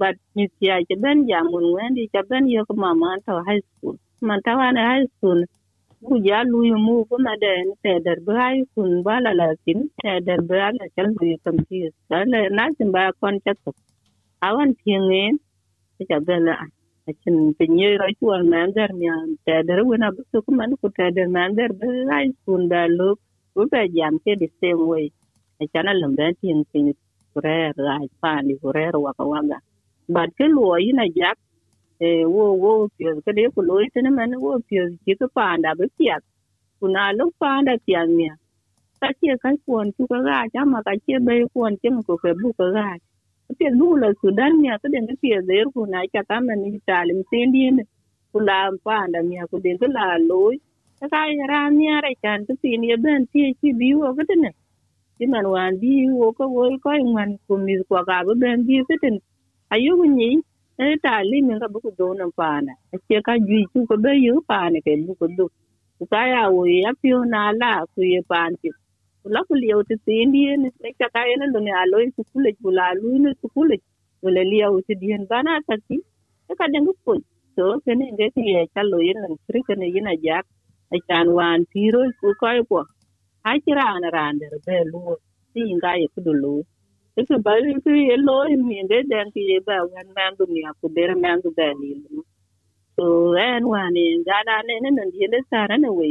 but 0.00 0.16
ni 0.36 0.44
tia 0.58 0.76
che 0.88 0.94
ben 1.04 1.18
ja 1.30 1.40
mun 1.52 1.66
wen 1.76 1.90
di 1.96 2.04
cha 2.12 2.22
ben 2.30 2.44
yo 2.54 2.62
ko 2.68 2.74
mama 2.84 3.10
ta 3.26 3.32
high 3.48 3.62
school. 3.70 3.96
man 4.28 4.40
ta 4.46 4.52
wa 4.60 4.68
na 4.76 4.82
high 4.92 5.06
school 5.14 5.40
ku 6.06 6.14
ja 6.26 6.38
lu 6.52 6.58
yu 6.70 6.76
mu 6.86 6.96
ko 7.08 7.16
ma 7.26 7.34
de 7.44 7.52
te 7.82 7.92
der 8.06 8.18
ba 8.26 8.32
high 8.44 8.62
school 8.70 8.92
ba 9.06 9.14
la 9.24 9.32
la 9.40 9.48
tin 9.64 9.80
te 10.02 10.12
der 10.28 10.40
ba 10.48 10.70
la 10.78 10.86
chal 10.96 11.08
bu 11.16 11.22
yu 11.32 11.36
kam 11.44 11.56
ti 11.68 11.78
sa 12.08 12.16
le 12.32 12.40
na 12.56 12.64
tin 12.78 12.90
ba 12.96 13.02
kon 13.20 13.36
cha 13.44 13.52
to 13.64 13.70
awan 14.48 14.70
tiengen 14.82 15.34
cha 16.10 16.18
ben 16.28 16.42
la 16.48 16.56
akin 17.10 17.36
pinye 17.58 17.88
rai 18.00 18.14
tuan 18.20 18.42
mander 18.52 18.90
nya 19.02 19.14
teder 19.46 19.80
wena 19.90 20.08
busu 20.16 20.38
kuman 20.46 20.70
ku 20.80 20.88
teder 20.98 21.28
mander 21.36 21.70
be 21.80 21.88
rai 22.10 22.26
kun 22.44 22.62
da 22.72 22.82
lu 22.98 23.10
ku 23.54 23.62
be 23.72 23.82
jam 23.96 24.14
ke 24.24 24.32
the 24.42 24.48
same 24.60 24.82
way 24.92 25.06
achana 25.62 25.92
e 25.96 26.00
lambe 26.02 26.26
tin 26.40 26.58
pin 26.72 26.86
kurer 27.34 27.72
rai 27.88 28.06
pani 28.22 28.54
kurer 28.62 28.94
waka 29.06 29.24
waga 29.32 29.58
but 30.14 30.30
ke 30.38 30.46
lo 30.56 30.64
ina 30.90 31.06
jak 31.18 31.38
e 32.06 32.08
wo 32.34 32.46
wo 32.62 32.72
pio 32.96 33.10
ke 33.26 33.32
de 33.38 33.44
ku 33.54 33.60
lo 33.68 33.74
ite 33.86 34.00
man 34.18 34.32
wo 34.44 34.52
pio 34.68 34.84
ki 35.04 35.12
ko 35.20 35.26
panda 35.36 35.70
be 35.78 35.86
pia 35.98 36.16
kuna 36.80 37.02
lo 37.18 37.24
panda 37.42 37.74
pia 37.86 38.02
mia 38.18 38.34
ka 39.00 39.08
che 39.20 39.32
ka 39.42 39.50
kuon 39.66 39.86
chu 39.96 40.02
ka 40.12 40.18
ga, 40.26 40.38
cha 40.52 40.62
ma 40.72 40.80
ka 40.86 40.92
che 41.06 41.16
be 41.26 41.34
kuon 41.54 41.74
che 41.82 41.88
ko 42.08 42.14
ke 42.22 42.30
bu 42.40 42.48
ka 42.58 42.66
ga. 42.76 42.88
Pe 43.58 43.66
bu 43.78 43.88
la 44.02 44.08
sudan 44.20 44.52
mi 44.62 44.68
ka 44.82 44.88
den 44.94 45.06
pe 45.22 45.30
de 45.48 45.58
ku 45.74 45.80
na 45.92 46.00
cha 46.12 46.22
ta 46.30 46.36
ma 46.46 46.54
ni 46.62 46.68
talim 46.88 47.20
tin 47.30 47.48
di 47.54 47.62
ne. 47.76 47.84
Pa 48.84 48.96
nda 49.08 49.20
mi 49.28 49.36
ku 49.50 49.56
den 49.64 49.76
la 49.96 50.04
loy 50.30 50.54
ka 51.00 51.06
ka 51.14 51.20
ra 51.52 51.60
mi 51.76 51.86
ara 51.96 52.10
chan 52.22 52.38
tu 52.46 52.52
tin 52.62 52.82
ye 52.90 52.96
ben 53.04 53.20
ti 53.32 53.40
chi 53.60 53.68
bi 53.80 53.88
wo 54.00 54.08
ka 54.18 54.22
den 54.30 54.44
ti 55.18 55.24
man 55.32 55.46
wan 55.54 55.72
bi 55.82 55.92
wo 56.20 56.26
ko 56.38 56.44
wo 56.56 56.64
ko 56.84 56.90
man 57.16 57.30
ku 57.46 57.54
mi 57.66 57.74
ko 57.88 57.96
ga 58.08 58.18
ben 58.42 58.58
bi 58.68 58.76
ka 58.88 58.96
den 59.02 59.16
ayu 59.74 59.92
ni 60.18 60.30
e 60.84 60.86
talim 61.04 61.48
ka 61.62 61.68
bu 61.72 61.78
ku 61.84 61.90
do 61.98 62.08
na 62.20 62.26
pa 62.38 62.50
na 62.66 62.72
che 63.08 63.18
ka 63.28 63.34
ju 63.48 63.58
chu 63.72 63.80
ko 63.90 63.96
be 64.04 64.12
yu 64.26 64.34
pa 64.50 64.58
ne 64.72 64.78
ke 64.86 64.92
bu 65.06 65.12
ku 65.20 65.26
do 65.38 65.46
kaya 66.12 66.42
wo 66.54 66.62
ya 66.66 66.92
pio 67.02 67.18
na 67.34 67.42
la 67.62 67.72
ku 67.94 68.00
ye 68.12 68.20
panti 68.30 68.68
la 69.34 69.40
ku 69.48 69.54
liyo 69.62 69.78
ti 69.88 69.96
tindi 70.06 70.40
ne 70.62 70.68
ne 70.82 70.90
ka 71.00 71.08
kaya 71.14 71.34
na 71.40 71.46
lo 71.54 71.60
ne 71.66 71.72
alo 71.82 71.98
su 72.16 72.22
kule 72.32 72.50
ku 72.62 72.68
la 72.78 72.86
lu 73.00 73.10
ne 73.24 73.30
ku 73.40 73.46
kule 73.56 73.76
ku 74.20 74.28
le 74.36 74.42
liyo 74.52 74.68
ti 74.86 74.94
di 75.00 75.06
dien 75.10 75.22
bana 75.30 75.52
ta 75.68 75.74
ti 75.88 75.96
e 76.50 76.52
ka 76.60 76.66
den 76.72 76.84
ku 76.86 76.94
so 77.56 77.64
ke 77.84 77.92
ne 78.00 78.06
ge 78.18 78.26
ti 78.36 78.42
ye 78.52 78.60
ka 78.74 78.82
lo 78.92 78.98
yin 79.06 79.18
nan 79.24 79.34
tri 79.46 79.60
ke 79.68 79.74
ne 79.80 79.86
yin 79.94 80.08
a 80.12 80.14
jak 80.26 80.44
a 80.94 80.98
chan 81.08 81.26
wan 81.38 81.60
tiro 81.72 82.02
ku 82.20 82.28
koy 82.42 82.58
ko 82.70 82.80
ha 83.44 83.50
ti 83.64 83.72
ra 83.78 83.86
ran 84.16 84.34
der 84.40 84.54
be 84.66 84.76
lu 84.92 85.02
ti 85.54 85.62
nga 85.76 85.92
ye 86.02 86.06
ku 86.14 86.20
lu. 86.42 86.54
E 87.18 87.22
ku 87.28 87.36
ba 87.46 87.52
ri 87.64 87.72
ku 87.84 87.90
ye 88.08 88.16
lo 88.28 88.36
mi 88.68 88.76
nge 88.84 88.98
den 89.12 89.26
ki 89.34 89.42
ye 89.50 89.58
ba 89.68 89.76
wan 89.92 90.08
man 90.16 90.32
du 90.38 90.44
mi 90.54 90.60
ku 90.80 90.86
der 90.96 91.12
man 91.24 91.38
du 91.44 91.50
ba 91.58 91.68
ni 91.80 91.90
lu. 92.04 92.18
So, 92.96 93.04
en 93.48 93.64
wan 93.72 93.96
en 94.04 94.22
ga 94.28 94.38
na 94.48 94.56
ne 94.68 94.74
ne 94.84 94.90
nan 94.98 95.10
yende 95.18 95.40
sara 95.50 95.76
ne 95.84 95.90
we 95.98 96.10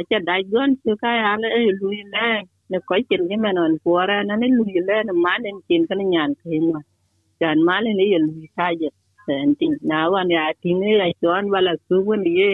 acha 0.00 0.18
da 0.28 0.36
gon 0.52 0.70
su 0.82 0.92
ka 1.02 1.10
ya 1.22 1.32
ne 1.42 1.48
e 1.60 1.62
lu 1.80 1.88
le. 2.14 2.28
Ne 2.70 2.78
koy 2.88 3.02
kin 3.08 3.22
ni 3.30 3.36
menon 3.44 3.72
ra 4.10 4.18
na 4.28 4.34
ne 4.42 4.48
lu 4.56 4.64
le, 4.88 4.96
ne 5.08 5.12
man 5.24 5.42
en 5.50 5.58
kin 5.68 5.82
kan 5.88 6.00
nyan 6.12 6.30
ke 6.40 6.50
ma. 6.72 6.80
Jan 7.40 7.58
ma 7.68 7.76
le 7.84 7.90
ne 7.98 8.04
ye 8.12 8.18
lu 8.26 8.32
ta 8.56 8.68
je 8.80 8.88
sen 9.26 9.48
tin 9.58 9.74
na 9.90 9.98
wan 10.12 10.28
ya 10.36 10.44
tin 10.62 10.76
ne 10.82 10.90
ya 11.00 11.08
chon 11.22 11.44
wala 11.54 11.72
su 11.86 11.96
wen 12.08 12.24
ye 12.38 12.50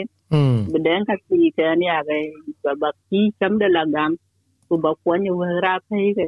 beden 0.73 1.05
ka 1.09 1.15
ti 1.29 1.53
ke 1.57 1.65
ni 1.81 1.87
ya 1.93 1.99
ga 2.09 2.17
ba 2.65 2.73
ba 2.83 2.91
ki 3.11 3.21
kam 3.41 3.59
de 3.63 3.69
la 3.77 3.85
gam 3.95 4.13
ku 4.69 4.75
ba 4.85 4.91
ko 5.05 5.13
ni 5.23 5.31
wa 5.41 5.49
ra 5.65 5.75
pe 5.89 5.99
ke 6.19 6.27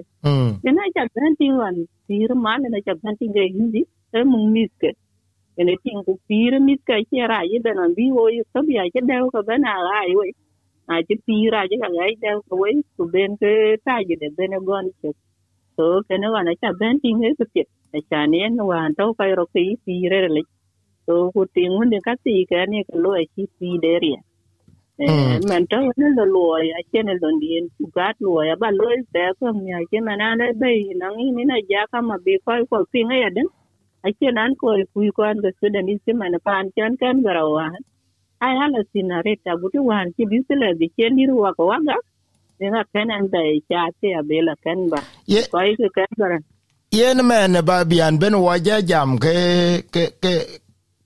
ne 0.77 0.85
cha 0.97 1.05
ben 1.17 1.33
tin 1.41 1.55
wan 1.61 1.77
tir 2.09 2.31
ma 2.45 2.53
ne 2.59 2.81
cha 2.87 2.95
ben 3.03 3.15
tin 3.21 3.33
ge 3.37 3.45
hindi 3.57 3.83
e 4.19 4.21
mung 4.33 4.49
mis 4.55 4.71
ke 4.83 4.91
ene 5.61 5.75
tin 5.85 5.99
ku 6.07 6.13
pire 6.29 6.59
mit 6.69 6.81
ka 6.89 6.97
che 7.11 7.27
ra 7.33 7.41
ye 7.53 7.59
ben 7.67 7.79
an 7.85 7.95
bi 7.99 8.07
wo 8.17 8.25
ye 8.37 8.43
sab 8.53 8.67
ya 8.79 8.85
che 8.95 9.01
deu 9.11 9.27
ka 9.35 9.43
ben 9.49 9.65
a 9.73 9.75
ai 10.01 10.13
we 10.21 10.29
a 10.93 10.95
che 11.09 11.17
pira 11.27 11.61
che 11.71 11.77
ka 11.83 11.89
ai 12.07 12.15
deu 12.25 12.39
ka 12.49 12.55
we 12.63 12.71
ku 12.97 13.05
ben 13.15 13.33
ke 13.41 13.53
ta 13.87 13.97
ye 14.09 14.17
de 14.23 14.29
ben 14.39 14.53
gon 14.69 14.87
che 15.01 15.11
so 15.77 15.87
ke 16.09 16.15
ne 16.23 16.29
wana 16.35 16.53
cha 16.63 16.71
ben 16.81 16.95
tin 17.03 17.17
he 17.23 17.31
ku 17.39 17.45
che 17.55 17.63
a 17.97 18.01
cha 18.11 18.21
ne 18.33 18.41
no 18.57 18.65
wan 18.73 18.95
to 18.99 19.07
ka 19.19 19.25
ro 19.41 19.47
ki 19.55 19.65
pire 19.87 20.21
le 20.37 20.43
so 21.07 21.31
ku 21.35 21.43
tin 21.55 21.71
hun 21.77 21.91
de 21.93 21.99
ka 22.07 22.15
ti 22.25 22.35
ka 22.51 22.65
ne 22.71 22.79
ka 22.89 22.97
lo 23.05 23.11
chi 23.35 23.43
pi 23.59 23.69
de 23.85 23.93
ria 24.03 24.21
man 25.49 25.63
to 25.71 25.79
ne 25.99 26.07
lo 26.19 26.25
lo 26.35 26.45
ya 26.71 26.79
che 26.91 27.01
ne 27.03 27.15
lo 27.23 27.29
ndien 27.37 27.65
ku 27.77 27.85
gat 27.97 28.17
lo 28.25 28.43
ya 28.49 28.55
ba 28.63 28.69
lo 28.79 28.87
se 29.13 29.23
ko 29.39 29.47
mi 29.57 29.71
ya 29.73 29.79
che 29.91 29.99
mana 30.07 30.27
ne 30.41 30.47
be 30.61 30.71
na 31.01 31.07
ngi 31.15 31.27
ni 31.37 31.43
na 31.51 31.57
ja 31.71 31.83
ka 31.93 31.99
ma 32.09 32.17
be 32.25 32.35
ko 32.45 32.53
ko 32.71 32.77
pin 32.93 33.11
ya 33.25 33.31
den 33.37 33.49
ake 34.07 34.29
nan 34.39 34.55
ko 34.61 34.69
kui 34.93 35.11
ko 35.17 35.23
an 35.31 35.39
gasu 35.45 35.67
da 35.75 35.81
ni 35.83 35.95
sima 36.05 36.27
na 36.31 36.39
pan 36.47 36.67
kan 36.77 36.93
kan 37.01 37.17
garawa 37.25 37.67
ai 38.45 38.55
hala 38.61 38.81
sinare 38.93 39.33
ta 39.45 39.53
gudu 39.61 39.81
wan 39.91 40.07
ki 40.17 40.23
bisila 40.31 40.69
bi 40.79 40.87
ke 40.97 41.07
nirwa 41.17 41.51
ko 41.57 41.63
waga 41.71 41.97
ina 42.63 42.81
kanan 42.93 43.25
da 43.33 43.41
ya 43.43 43.83
ce 43.99 44.09
a 44.19 44.23
bela 44.29 44.55
kan 44.65 44.79
ba 44.91 44.99
ko 45.51 45.57
ai 45.59 45.73
ke 45.79 45.87
kan 45.97 46.11
gara 46.19 46.39
yen 46.99 47.19
men 47.31 47.55
ba 47.69 47.77
bian 47.91 48.15
ben 48.23 48.35
waja 48.47 48.77
jam 48.91 49.19
ke 49.25 49.35
ke 49.95 50.05
ke 50.23 50.35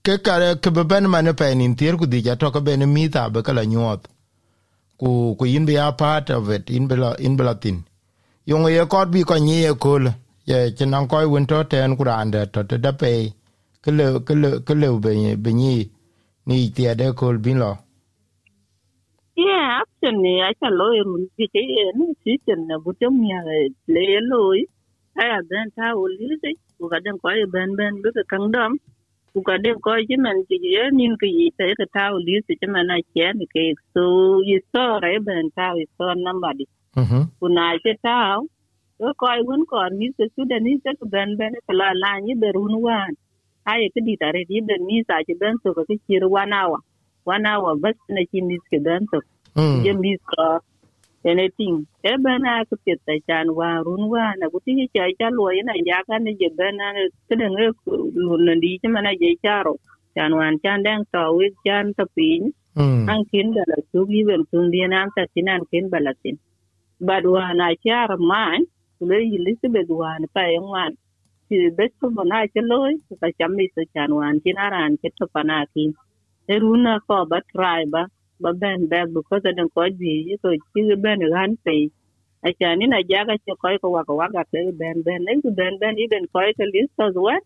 ke 0.05 0.13
kare 0.25 0.49
ke 0.63 0.69
ben 0.91 1.05
mane 1.13 1.33
pe 1.39 1.53
nin 1.55 1.75
tier 1.75 1.95
ku 1.97 2.05
di 2.13 2.21
ja 2.21 2.35
to 2.35 2.51
ke 2.55 2.61
ben 2.67 2.81
mi 2.95 3.09
ta 3.09 3.29
be 3.33 3.41
kala 3.47 3.63
nyot 3.73 4.01
ku 4.99 5.09
ku 5.39 5.45
yin 5.45 5.65
be 5.65 5.75
a 5.77 5.91
part 6.01 6.29
of 6.29 6.49
it 6.55 6.69
in 6.69 6.87
bela 6.89 7.15
in 7.19 7.35
bela 7.37 7.55
tin 7.63 7.77
yong 8.47 8.67
ye 8.71 8.83
kot 8.93 9.11
bi 9.13 9.23
ko 9.29 9.35
ni 9.37 9.63
ye 9.65 9.73
kul. 9.75 10.05
Ye 10.49 10.71
chinan 10.77 11.07
koy 11.11 11.25
win 11.27 11.45
to 11.45 11.63
ten 11.65 11.97
kurande 11.97 12.41
to 12.53 12.63
te 12.63 12.77
da 12.77 12.91
pe. 12.91 13.11
Kele 13.83 14.05
ke 14.25 14.73
le 14.81 14.87
be 15.03 15.35
be 15.43 15.51
ni 15.53 15.91
ni 16.47 16.69
tie 16.75 16.95
de 16.95 17.13
kul 17.19 17.37
bin 17.37 17.59
lo. 17.59 17.71
Yeah 19.35 19.81
actually 19.81 20.41
i 20.41 20.53
can 20.59 20.73
lo 20.79 20.87
mun 21.11 21.27
ji 21.37 21.45
ke 21.53 21.61
ni 21.99 22.05
si 22.23 22.39
chen 22.45 22.67
na 22.67 22.75
bu 22.83 22.91
tem 22.99 23.15
ya 23.31 23.39
le 23.93 24.05
loy. 24.31 24.59
ai 25.19 25.41
ben 25.49 25.67
ta 25.75 25.85
o 26.01 26.05
li 26.17 26.27
se 26.41 26.49
ku 26.77 26.83
ga 26.91 26.97
den 27.05 27.17
koy 27.23 27.39
ben 27.53 27.69
ben 27.77 27.93
bu 28.01 28.09
ka 28.15 28.23
kang 28.31 28.47
dam 28.55 28.71
ku 29.37 29.43
ga 29.47 29.55
den 29.63 29.77
koy 29.85 30.01
ji 30.09 30.15
man 30.25 30.37
ji 30.49 30.57
ye 30.73 30.83
nin 30.97 31.13
ke 31.21 31.27
yi 31.37 31.47
te 31.57 31.65
ka 31.79 31.85
ta 31.95 32.03
o 32.15 32.17
li 32.27 32.35
che 32.59 32.67
man 32.73 32.85
na 32.89 32.95
che 33.13 33.25
ni 33.39 33.45
ke 33.53 33.63
so 33.93 34.03
yi 34.49 34.57
so 34.71 34.85
re 35.03 35.13
ben 35.27 35.45
ta 35.57 35.67
yi 35.77 35.85
so 35.97 36.05
number 36.25 36.53
di 36.57 36.65
ku 37.39 37.45
na 37.57 37.65
che 37.83 37.93
ta 38.05 38.17
ko 38.97 39.09
koy 39.21 39.39
won 39.47 39.61
kon 39.69 39.91
mi 39.99 40.07
se 40.17 40.25
su 40.33 40.41
da 40.51 40.57
ni 40.65 40.73
se 40.83 40.89
ko 40.99 41.05
ben 41.13 41.29
ben 41.39 41.53
ko 41.65 41.71
la 41.79 41.87
la 42.03 42.11
ni 42.25 42.33
be 42.41 42.49
run 42.57 42.73
wan. 42.85 43.11
Ay 43.69 43.81
ke 43.93 43.99
di 44.07 44.13
tare 44.21 44.41
di 44.49 44.57
ben 44.67 44.81
mi 44.87 44.97
sa 45.07 45.15
je 45.27 45.33
ben 45.41 45.55
so 45.61 45.67
ko 45.77 45.81
ke 45.89 45.95
kir 46.05 46.23
wana 46.35 46.61
wa 46.71 46.79
wana 47.29 47.51
wa 47.63 47.71
bas 47.83 47.97
na 48.15 48.21
ki 48.31 48.39
mi 48.47 48.57
ke 48.69 48.77
ben 48.85 49.01
so. 49.11 49.17
Je 49.85 49.91
mi 50.01 50.11
ko 50.29 50.45
ene 51.23 51.49
ting 51.57 51.85
e 52.03 52.13
ben 52.23 52.45
a 52.45 52.65
ko 52.69 52.75
pe 52.85 52.93
ta 53.05 53.13
chan 53.27 53.47
wa 53.59 53.69
run 53.85 54.03
wa 54.13 54.25
na 54.39 54.45
ku 54.51 54.59
ti 54.65 54.71
cha 54.93 55.05
cha 55.19 55.27
lo 55.37 55.49
ina 55.59 55.73
ya 55.89 55.99
ka 56.07 56.17
ne 56.19 56.31
je 56.39 56.49
ben 56.57 56.75
na 56.77 56.87
ke 57.27 57.33
de 57.39 57.47
nge 57.53 57.65
lu 58.25 58.33
na 58.45 58.53
di 58.61 58.71
je 58.81 58.87
mana 58.95 59.11
je 59.21 59.29
charo 59.43 59.73
chan 60.15 60.31
wan 60.37 60.59
chan 60.63 60.83
dang 60.85 61.03
to 61.13 61.21
wi 61.37 61.47
chan 61.65 61.93
to 61.97 62.05
pin 62.15 62.51
an 63.11 63.21
kin 63.31 63.47
da 63.55 63.63
la 63.71 63.77
su 63.91 63.99
gi 64.09 64.21
ben 64.29 64.41
tun 64.51 64.65
di 64.73 64.79
na 64.93 64.99
ta 65.15 65.23
tinan 65.33 65.61
kin 65.71 65.85
balatin 65.93 66.37
badwa 67.07 67.53
na 67.59 67.67
char 67.85 68.09
man. 68.17 68.61
Kule 68.99 69.17
Elizabeth 69.37 69.89
wan 69.89 70.25
pa 70.33 70.41
yang 70.49 70.69
wan 70.73 70.91
ti 71.49 71.55
besto 71.77 72.09
bona 72.15 72.49
ke 72.53 72.61
loy 72.65 72.97
ka 73.21 73.29
chammi 73.37 73.69
so 73.75 73.81
chan 73.93 74.09
wan 74.09 74.41
ti 74.43 74.49
naran 74.57 74.97
ke 75.01 75.09
to 75.17 75.25
pana 75.33 75.65
ki 75.73 75.93
eruna 76.53 76.97
ko 77.07 77.25
ba 77.29 77.39
try 77.53 77.85
ba 78.41 78.53
ba 78.53 78.59
ben 78.61 78.87
back 78.89 79.07
because 79.13 79.43
I 79.45 79.53
don't 79.57 79.73
ko 79.75 79.89
ji 79.89 80.37
so 80.41 80.49
ti 80.73 80.81
ben 81.05 81.19
ran 81.33 81.57
pe 81.65 81.89
a 82.47 82.53
chan 82.59 82.79
ni 82.79 82.87
na 82.87 82.99
jaga 83.11 83.35
che 83.45 83.53
ko 83.61 83.69
ko 83.83 83.89
wa 83.95 84.03
ko 84.07 84.15
wa 84.21 84.27
ga 84.35 84.43
ke 84.51 84.59
ben 84.81 85.03
ben 85.07 85.21
ne 85.25 85.41
ku 85.43 85.51
ben 85.59 85.79
ben 85.81 85.95
even 85.99 86.25
ko 86.33 86.39
ke 86.59 86.65
list 86.75 86.93
as 87.07 87.15
well 87.15 87.41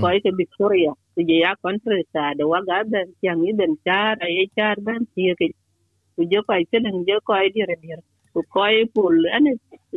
ko 0.00 0.08
ke 0.24 0.30
Victoria 0.42 0.92
ku 1.14 1.22
je 1.28 1.36
ya 1.44 1.52
country 1.64 2.02
sa 2.12 2.34
de 2.38 2.44
wa 2.52 2.60
ga 2.68 2.84
ben 2.92 3.08
yang 3.22 3.40
ni 3.44 3.52
ben 3.60 3.72
char 3.86 4.16
ai 4.26 4.46
char 4.56 4.76
ben 4.86 5.06
ti 5.14 5.34
ke 5.40 5.48
ku 6.16 6.22
je 6.30 6.40
ko 6.48 6.54
ke 6.72 6.78
den 6.86 7.04
je 7.08 7.16
ko 7.26 7.32
ai 7.40 7.48
dire 7.56 7.76
dire 7.84 8.02
ku 8.34 8.40
koy 8.56 8.76
pul 8.94 9.16
ane 9.36 9.52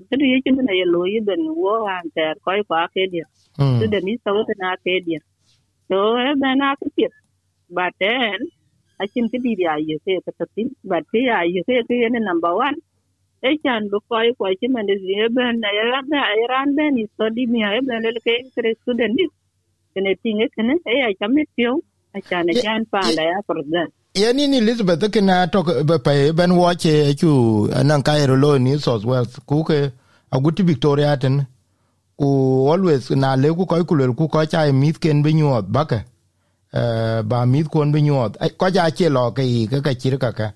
tiri 0.09 0.27
ye 0.33 0.37
chinde 0.45 0.63
na 0.67 0.73
ye 0.79 0.85
lo 0.95 1.03
yi 1.13 1.19
ben 1.29 1.43
wo 1.63 1.73
han 1.89 2.05
ter 2.15 2.35
koy 2.45 2.59
ko 2.69 2.75
ake 2.85 3.03
dia 3.13 3.25
tu 3.77 3.87
de 3.93 3.99
mi 4.07 4.13
so 4.23 4.31
te 4.49 4.53
na 4.61 4.67
ake 4.77 4.93
dia 5.07 5.21
so 5.89 5.97
e 6.27 6.31
ben 6.41 6.57
na 6.61 6.75
ke 6.81 7.07
but 7.69 7.93
then 7.99 8.39
a 8.99 9.07
chin 9.07 9.25
ti 9.31 9.37
di 9.43 9.55
ya 9.63 9.75
ye 9.89 9.95
ke 10.05 10.19
ta 10.25 10.45
tin 10.55 10.67
but 10.83 11.03
ti 11.11 11.19
ya 11.29 11.41
ye 11.55 11.61
ke 11.67 11.83
ke 11.87 11.95
ne 12.13 12.19
number 12.19 12.53
1 12.53 12.75
e 13.41 13.57
chan 13.63 13.87
bu 13.91 13.99
ko 14.09 14.17
ko 14.37 14.45
chi 14.59 14.67
man 14.67 14.85
de 14.85 14.95
ye 15.11 15.27
ben 15.35 15.59
na 15.59 15.69
ya 15.77 15.83
ran 15.91 16.05
na 16.09 16.19
ye 16.39 16.45
ben 16.77 16.89
ni 16.95 17.03
so 17.17 17.29
di 17.35 17.45
mi 17.45 17.59
ye 17.59 17.79
ben 17.87 18.01
le 18.03 18.19
ke 18.25 18.33
tre 18.55 18.73
student 18.81 19.13
ni 19.15 20.15
tinge 20.23 20.45
kene 20.55 20.73
e 20.91 20.99
ya 20.99 21.07
chame 21.19 21.41
pio 21.55 21.71
a 22.17 22.19
chan 22.29 22.49
e 22.49 22.53
chan 22.61 22.85
pa 22.91 23.01
la 23.17 23.23
ya 23.31 23.37
that 23.71 23.89
yani 24.13 24.47
ni 24.47 24.57
elizabeth 24.57 25.05
ke 25.13 25.21
na 25.21 25.45
to 25.47 25.63
pa 26.05 26.13
ben 26.37 26.51
watch 26.55 26.87
chu 27.19 27.31
nan 27.83 28.01
ka 28.01 28.17
ero 28.23 28.35
lo 28.35 28.57
ni 28.57 28.77
so 28.77 28.99
well 29.05 29.25
ku 29.45 29.63
ke 29.63 29.79
aguti 30.31 30.63
victoria 30.63 31.17
ten 31.17 31.47
ku 32.19 32.27
always 32.71 33.09
na 33.11 33.35
le 33.35 33.49
ku 33.57 33.65
ko 33.65 33.83
ku 33.85 34.13
ku 34.19 34.27
ko 34.27 34.45
cha 34.45 34.71
mit 34.71 34.99
ken 34.99 35.23
be 35.23 35.33
nyot 35.33 35.65
baka 35.71 36.03
ba 36.71 37.45
mit 37.45 37.67
kon 37.69 37.91
bi 37.91 38.01
nyot. 38.01 38.37
Ko 38.57 38.67
ja 38.69 38.89
che 38.91 39.09
lo 39.09 39.31
ke 39.31 39.43
ke 39.71 39.81
ka 39.81 39.93
chir 39.93 40.17
ka 40.17 40.31
ka. 40.31 40.53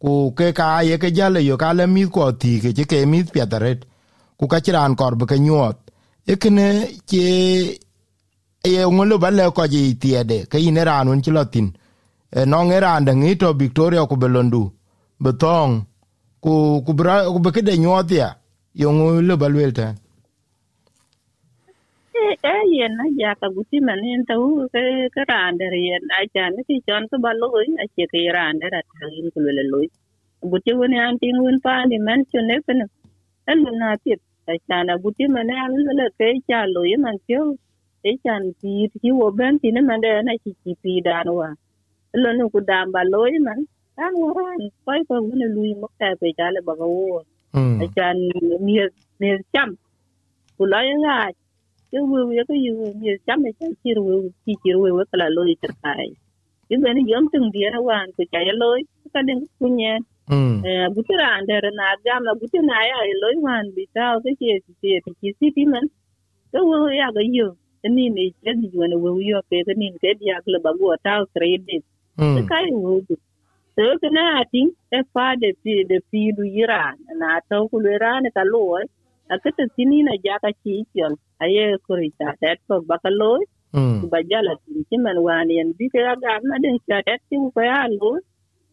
Ku 0.00 0.32
ke 0.34 0.52
ka 0.52 0.80
ye 0.80 0.98
ke 0.98 1.10
jale 1.12 1.40
yo 1.40 1.56
ka 1.56 1.72
le 1.72 1.86
mit 1.86 2.10
ko 2.10 2.32
ti 2.32 2.60
ke 2.60 2.84
ke 2.84 3.06
mit 3.06 3.30
piataret 3.32 3.80
ku 4.38 4.46
ka 4.46 4.58
chiran 4.60 4.94
kor 4.96 5.14
be 5.16 5.24
ke 5.26 5.38
nyot. 5.38 5.76
Ekene 6.26 6.66
che 7.06 7.78
ye 8.64 8.82
ngolo 8.86 9.18
ba 9.18 9.30
le 9.30 9.50
ko 9.50 9.66
ji 9.66 9.98
tiede 9.98 10.46
ke 10.50 10.58
ine 10.58 10.84
ran 10.84 11.08
un 11.08 11.18
nge 11.18 11.72
nong 12.46 12.72
eranda 12.72 13.12
ngi 13.12 13.36
to 13.36 13.52
victoria 13.52 14.06
ku 14.06 14.16
belondu 14.16 14.62
betong 15.20 15.84
ku 16.40 16.80
ku 16.84 16.92
bra 16.94 17.28
ku 17.28 17.38
be 17.44 17.50
kede 17.52 17.76
nyotia 17.76 18.28
ba 19.36 19.48
le 19.48 19.72
tan 19.72 19.94
e 22.52 22.54
yen 22.76 22.92
na 22.98 23.04
ja 23.20 23.30
ka 23.40 23.48
guti 23.56 23.78
manen 23.88 24.20
ta 24.28 24.34
u 24.46 24.48
ke 24.74 24.82
ke 25.14 25.22
randa 25.32 25.66
yen 25.88 26.04
a 26.18 26.20
ja 26.34 26.44
ne 26.54 26.62
ki 26.68 26.76
che 27.96 28.04
ke 28.12 28.20
randa 28.36 28.66
ra 28.74 28.80
ta 28.92 29.06
in 29.20 29.28
ku 29.34 29.40
le 29.58 29.64
loy 29.72 29.86
guti 30.52 30.72
woni 30.80 30.98
an 31.06 31.14
ting 31.20 31.38
won 31.44 31.58
pa 31.64 31.74
ni 31.90 31.98
men 32.06 32.20
chu 32.30 32.40
ne 32.50 32.56
pen 32.66 32.80
elu 33.52 33.70
na 33.80 33.88
pit 34.04 34.20
a 34.52 34.54
chana 34.68 34.94
buti 35.02 35.24
mane 35.34 35.54
an 35.64 35.72
le 36.00 36.06
ke 36.18 36.28
cha 36.48 36.60
lo 36.74 36.82
ye 36.90 36.96
man 37.04 37.16
pyo 37.26 37.40
e 38.10 38.12
chan 38.24 38.42
pi 38.60 38.72
ti 39.02 39.10
wo 39.18 39.26
ben 39.38 39.54
ti 39.62 39.68
ne 39.76 39.80
man 39.88 40.00
de 40.04 40.10
na 40.26 40.32
chi 40.42 40.50
chi 40.62 40.72
pi 40.82 40.92
dan 41.06 41.28
wa 41.38 41.48
elu 42.14 42.30
nu 42.38 42.44
ku 42.54 42.60
dam 42.70 42.86
ba 42.94 43.02
lo 43.12 43.22
ye 43.32 43.38
man 43.48 43.60
an 44.04 44.12
wa 44.22 44.28
ran 44.38 44.60
koi 44.86 45.00
ko 45.08 45.14
ne 45.40 45.46
lu 45.56 45.62
mo 45.80 45.88
ta 46.00 46.08
pe 46.20 46.28
cha 46.38 46.46
le 46.54 46.60
ba 46.68 46.74
wo 46.80 47.20
a 47.82 47.84
chan 47.96 48.16
mi 48.66 48.74
mi 49.20 49.28
cham 49.54 49.70
ku 50.56 50.64
la 50.72 50.80
ye 51.92 52.00
ga 52.00 52.06
ke 52.06 52.10
wo 52.10 52.32
ye 52.38 52.42
ko 52.48 52.54
yu 52.66 52.74
mi 53.00 53.10
cham 53.26 53.46
e 53.48 53.52
chan 53.58 53.72
chi 53.82 53.90
ru 53.98 54.04
chi 54.44 54.52
chi 54.62 54.70
ru 54.74 54.80
wo 54.98 55.04
kala 55.12 55.26
lo 55.36 55.42
ye 55.50 55.56
ter 55.62 55.74
kai 55.84 56.08
ki 56.68 56.76
ben 56.84 56.98
yom 57.12 57.24
tung 57.32 57.48
dia 57.54 57.72
wan 57.88 58.06
ku 58.16 58.22
cha 58.32 58.40
ye 58.48 58.52
lo 58.62 58.68
ka 59.14 59.20
den 59.28 59.40
ku 59.58 59.68
nye 59.78 59.94
butira 60.94 61.28
andere 61.38 61.70
na 61.80 61.86
gama 62.04 62.32
butina 62.40 62.78
ya 62.90 62.98
loy 63.22 63.36
wan 63.46 63.66
bitaw 63.76 64.14
ke 64.24 64.30
ke 64.40 64.50
ke 64.82 65.00
ke 65.20 65.30
siti 65.40 65.64
man 65.72 65.84
to 66.52 66.60
wo 66.70 66.88
ya 67.00 67.08
ga 67.16 67.22
yo 67.38 67.48
ni 67.96 68.10
ni 68.16 68.26
ke 68.44 68.52
di 68.60 68.68
wana 68.80 68.96
wo 69.04 69.10
yo 69.30 69.40
ke 69.50 69.58
ke 69.66 69.74
ni 69.80 69.88
ke 70.02 70.10
dia 70.20 70.36
kle 70.44 70.58
ba 70.64 70.72
go 70.78 70.96
taw 71.06 71.22
trade 71.34 71.76
kai 72.50 72.66
wo 72.84 73.00
to 73.76 73.86
ke 74.02 74.08
na 74.16 74.24
atin 74.42 74.68
e 74.98 75.00
fa 75.14 75.26
de 75.42 75.50
pi 75.62 75.74
de 75.90 75.98
pi 76.10 76.22
du 76.36 76.44
yira 76.56 76.82
na 77.20 77.40
to 77.50 77.58
ku 77.70 77.78
le 77.84 77.94
ran 78.04 78.24
ka 79.28 79.34
a 79.34 79.40
ke 79.42 79.50
te 79.56 79.64
tini 79.76 79.98
na 80.08 80.14
ja 80.24 80.34
ka 80.44 80.50
chi 80.62 80.74
yon 81.00 81.14
aye 81.44 81.64
ko 81.86 81.92
ri 82.00 82.10
ta 82.18 82.28
det 82.40 82.58
ko 82.68 82.74
ba 82.88 82.96
ka 83.04 83.10
lo 83.20 83.32
ba 84.12 84.18
jala 84.30 84.52
tin 84.64 84.78
ki 84.88 84.96
man 85.04 85.18
wan 85.26 85.48
yan 85.58 85.70
bi 85.78 85.86
ke 85.92 86.00
ga 86.22 86.32
na 86.48 86.56
den 86.64 86.76
cha 86.88 86.98
det 87.06 87.20
ti 87.28 87.36
ko 87.54 87.60
ya 87.70 87.80
lo 88.00 88.10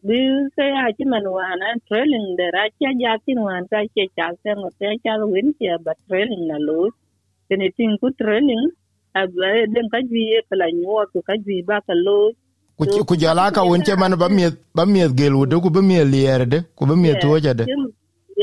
bi 0.07 0.19
ke 0.55 0.63
ya 0.75 0.83
ci 0.97 1.03
man 1.11 1.25
wana 1.37 1.67
trailing 1.87 2.27
de 2.39 2.47
ra 2.55 2.63
cha 2.79 2.89
ja 3.01 3.11
tin 3.25 3.39
wan 3.47 3.63
ka 3.71 3.79
che 3.95 4.03
cha 4.17 4.27
se 4.41 4.51
ngo 4.59 4.69
te 4.79 4.87
cha 5.03 5.13
win 5.33 5.47
che 5.59 5.71
ba 5.85 5.93
trailing 6.07 6.45
na 6.51 6.57
lo 6.67 6.79
tene 7.47 7.67
tin 7.77 7.91
ku 8.01 8.07
trailing 8.19 8.65
a 9.19 9.21
ba 9.37 9.47
den 9.73 9.87
ka 9.93 9.99
ji 10.09 10.21
e 10.37 10.39
kala 10.49 10.67
nyo 10.79 11.03
ku 11.13 11.19
ka 11.27 11.35
ji 11.45 11.55
ba 11.69 11.77
ka 11.87 11.93
lo 12.05 12.19
ku 12.77 12.83
ku 13.09 13.15
jala 13.21 13.51
ka 13.55 13.61
won 13.69 13.81
che 13.87 13.93
man 14.01 14.13
ba 14.21 14.27
mi 14.35 14.43
ba 14.75 14.83
mi 14.93 14.99
gel 15.17 15.33
wo 15.39 15.45
de 15.51 15.55
ku 15.63 15.69
ba 15.75 15.81
mi 15.89 15.95
lier 16.13 16.41
de 16.51 16.59
ku 16.77 16.83
ba 16.89 16.95
mi 17.01 17.09
to 17.21 17.37
ja 17.45 17.53
de. 17.59 17.65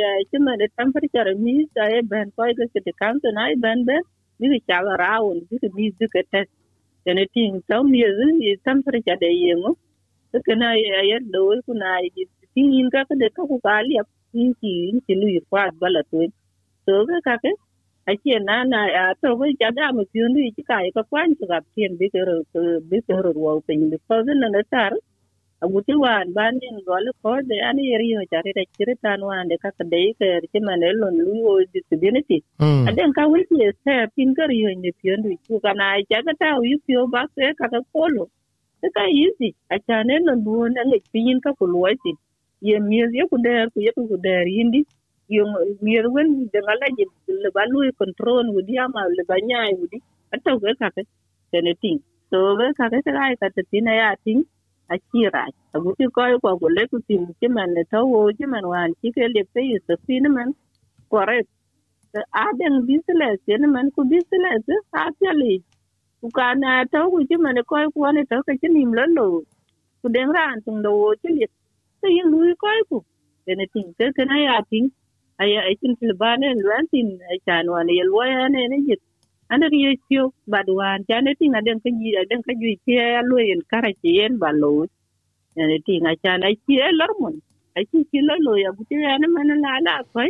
Ya 0.00 0.08
ci 0.30 0.38
man 0.46 0.58
de 0.60 0.66
temperature 0.78 1.32
mi 1.44 1.54
sa 1.74 1.84
e 1.98 2.00
ben 2.12 2.28
ko 2.36 2.42
ga 2.58 2.66
ke 2.74 2.92
kan 3.00 3.14
to 3.22 3.28
na 3.38 3.44
bên 3.54 3.58
ben 3.64 3.78
ben 3.88 4.02
mi 4.40 4.60
cha 4.68 4.78
ra 5.02 5.12
won 5.24 5.38
bi 5.50 5.56
mi 5.76 5.86
du 6.00 6.06
ke 6.14 6.22
test. 6.32 6.50
Tene 7.04 7.24
tin 7.34 7.52
to 7.68 7.76
mi 7.92 8.00
e 8.50 8.56
temperature 8.66 9.18
de 9.24 9.30
yengo 9.44 9.72
kana 10.46 10.74
ya 10.76 11.18
da 11.32 11.40
wai 11.44 11.60
kuna 11.66 12.00
tin 12.54 12.72
yin 12.72 12.90
ka 12.90 13.04
da 13.20 13.28
ka 13.36 13.42
ku 13.50 13.60
kali 13.64 13.96
a 14.00 14.04
tin 14.32 14.54
ki 14.60 14.68
yin 14.68 15.00
ki 15.06 15.14
lu 15.16 15.28
kwa 15.50 15.70
bala 15.80 16.02
to 16.12 16.20
to 16.86 16.94
ka 17.08 17.18
ka 17.26 17.36
ke 17.44 17.52
a 18.10 18.12
ce 18.22 18.38
na 18.48 18.64
na 18.64 18.80
ya 18.96 19.14
to 19.22 19.36
wai 19.36 19.52
ja 19.60 19.70
da 19.70 19.92
mu 19.92 20.04
fi 20.12 20.20
lu 20.20 20.40
ki 20.56 20.62
ka 20.70 20.78
ka 20.96 21.02
kwan 21.10 21.34
ki 21.38 21.46
ga 21.50 21.60
tin 21.74 21.96
bi 21.98 22.08
ka 22.14 22.20
ro 22.28 22.36
bi 22.90 22.98
ka 23.08 23.16
ro 23.24 23.32
wa 23.44 23.60
tin 23.68 23.90
bi 23.90 23.98
ko 24.08 24.22
zan 24.26 24.40
na 24.40 24.62
tar 24.72 24.92
a 25.66 25.68
guti 25.68 25.94
wan 25.98 26.32
ban 26.34 26.58
din 26.62 26.78
gol 26.86 27.06
ko 27.22 27.30
da 27.50 27.56
ani 27.68 27.82
yeri 27.90 28.08
yo 28.14 28.20
jare 28.32 28.50
da 28.58 28.62
kire 28.78 28.94
tan 29.02 29.20
wan 29.28 29.48
da 29.50 29.56
ka 29.62 29.70
ka 29.78 29.84
dai 29.92 30.14
ka 30.18 30.26
ki 30.52 30.60
man 30.66 30.80
lon 31.00 31.14
lu 31.26 31.34
wo 31.46 31.54
disability 31.74 32.38
a 32.88 32.90
den 32.96 33.12
ka 33.18 33.26
wai 33.32 33.42
ki 33.50 33.56
se 33.84 33.94
pin 34.14 34.30
ka 34.38 34.46
ri 34.50 34.58
yo 34.64 34.70
ni 34.82 34.92
fi 35.00 35.16
lu 35.22 35.34
ku 35.48 35.58
kana 35.64 35.86
ja 36.10 36.22
ka 36.26 36.32
ta 36.40 36.48
wi 36.62 36.78
fi 36.86 36.94
ba 37.14 37.22
se 37.34 37.50
ka 37.58 37.66
ka 37.72 37.80
kolo 37.92 38.24
ka 38.96 39.04
easy 39.22 39.50
a 39.74 39.76
chane 39.86 40.14
no 40.26 40.34
duon 40.46 40.78
nge 40.88 40.98
pin 41.12 41.40
ka 41.44 41.50
kulwati 41.58 42.12
ye 42.68 42.76
mier 42.88 43.08
ye 43.18 43.24
ku 43.30 43.36
der 43.46 43.66
ku 43.72 43.80
ye 43.86 43.90
ku 43.96 44.16
der 44.26 44.46
yindi 44.56 44.80
ye 45.34 45.42
mier 45.84 46.06
wen 46.14 46.28
de 46.52 46.58
ngala 46.66 46.86
je 46.96 47.04
le 47.44 47.50
balu 47.56 47.78
control 48.00 48.46
wudi 48.54 48.74
ama 48.84 49.02
le 49.18 49.22
banyai 49.30 49.72
wudi 49.80 49.98
ata 50.34 50.50
ga 50.62 50.70
ka 50.80 50.88
ka 50.96 51.02
tene 51.50 51.74
ting. 51.82 51.98
So 52.30 52.38
ga 52.58 52.66
ka 52.78 52.86
ka 52.92 52.98
ka 53.06 53.24
ka 53.40 53.48
te 53.56 53.62
tina 53.70 53.92
ya 54.02 54.10
ting 54.24 54.42
a 54.94 54.96
kira 55.10 55.44
a 55.74 55.76
guti 55.84 56.04
ko 56.16 56.22
ko 56.42 56.68
le 56.76 56.84
ku 56.90 56.98
tin 57.08 57.22
ki 57.40 57.48
man 57.56 57.70
ne 57.76 57.82
to 57.92 58.00
wo 58.12 58.20
ki 58.38 58.46
man 58.52 58.64
wan 58.72 58.90
ki 59.00 59.08
ke 59.16 59.24
le 59.34 59.42
pe 59.54 59.60
ye 59.70 59.78
so 59.86 59.94
ni 60.24 60.30
man 60.36 60.48
correct 61.12 61.50
a 62.42 62.44
den 62.60 62.74
business 62.90 63.38
ni 63.62 63.68
man 63.76 63.86
ku 63.96 64.02
business 64.14 64.62
a 65.00 65.04
pele 65.20 65.52
ku 66.20 66.28
kana 66.38 66.72
to 66.92 67.00
ku 67.12 67.18
ji 67.28 67.36
mane 67.44 67.62
ko 67.70 67.76
ku 67.94 68.00
ne 68.16 68.22
to 68.30 68.38
ke 68.46 68.52
ji 68.60 68.68
nim 68.76 68.90
lo 68.98 69.04
lo 69.18 69.26
ku 70.02 70.08
den 70.14 70.28
ran 70.36 70.56
tung 70.64 70.80
do 70.84 70.90
wo 71.02 71.10
ji 71.22 71.28
li 71.38 71.46
to 72.00 72.06
yin 72.16 72.26
lu 72.32 72.38
ko 72.62 72.68
ku 72.90 72.98
ne 73.58 73.66
tin 73.74 73.86
ke 73.98 74.06
ke 74.16 74.22
na 74.30 74.36
ya 74.46 74.56
tin 74.70 74.84
aya 75.42 75.60
ai 75.68 75.76
tin 75.80 75.92
til 76.00 76.12
bane 76.22 76.48
ran 76.70 76.84
tin 76.92 77.08
ai 77.30 77.38
chan 77.46 77.66
wa 77.74 77.80
ne 77.86 77.92
yel 77.98 78.10
wa 78.16 78.24
ne 78.54 78.62
ne 78.72 78.78
ji 78.86 78.96
ana 79.52 79.66
ri 79.72 79.80
yo 80.16 80.24
ba 80.52 80.60
du 80.66 80.74
wan 80.80 81.04
ja 81.08 81.20
ne 81.26 81.32
tin 81.40 81.54
aden 81.58 81.78
ka 81.84 81.90
ji 81.98 82.10
aden 82.22 82.40
ka 82.46 82.52
ji 82.60 82.70
ke 82.84 82.92
ya 83.14 83.22
lu 83.30 83.36
yin 83.48 83.60
kara 83.70 83.90
ji 84.02 84.10
yen 84.18 84.38
ba 84.42 84.50
lo. 84.62 84.72
Ne 85.56 85.78
tin 85.86 86.06
a 86.10 86.12
chan 86.22 86.42
ai 86.48 86.54
ji 86.66 86.74
e 86.88 86.90
lor 87.00 87.12
mun 87.20 87.34
ai 87.76 87.84
ji 87.90 87.98
ki 88.10 88.20
lo 88.28 88.34
lo 88.46 88.52
ya 88.64 88.70
bu 88.76 88.82
ti 88.90 88.96
ya 89.06 89.18
ne 89.22 89.26
man 89.34 89.50
la 89.64 89.72
la 89.86 89.94
ko 90.12 90.22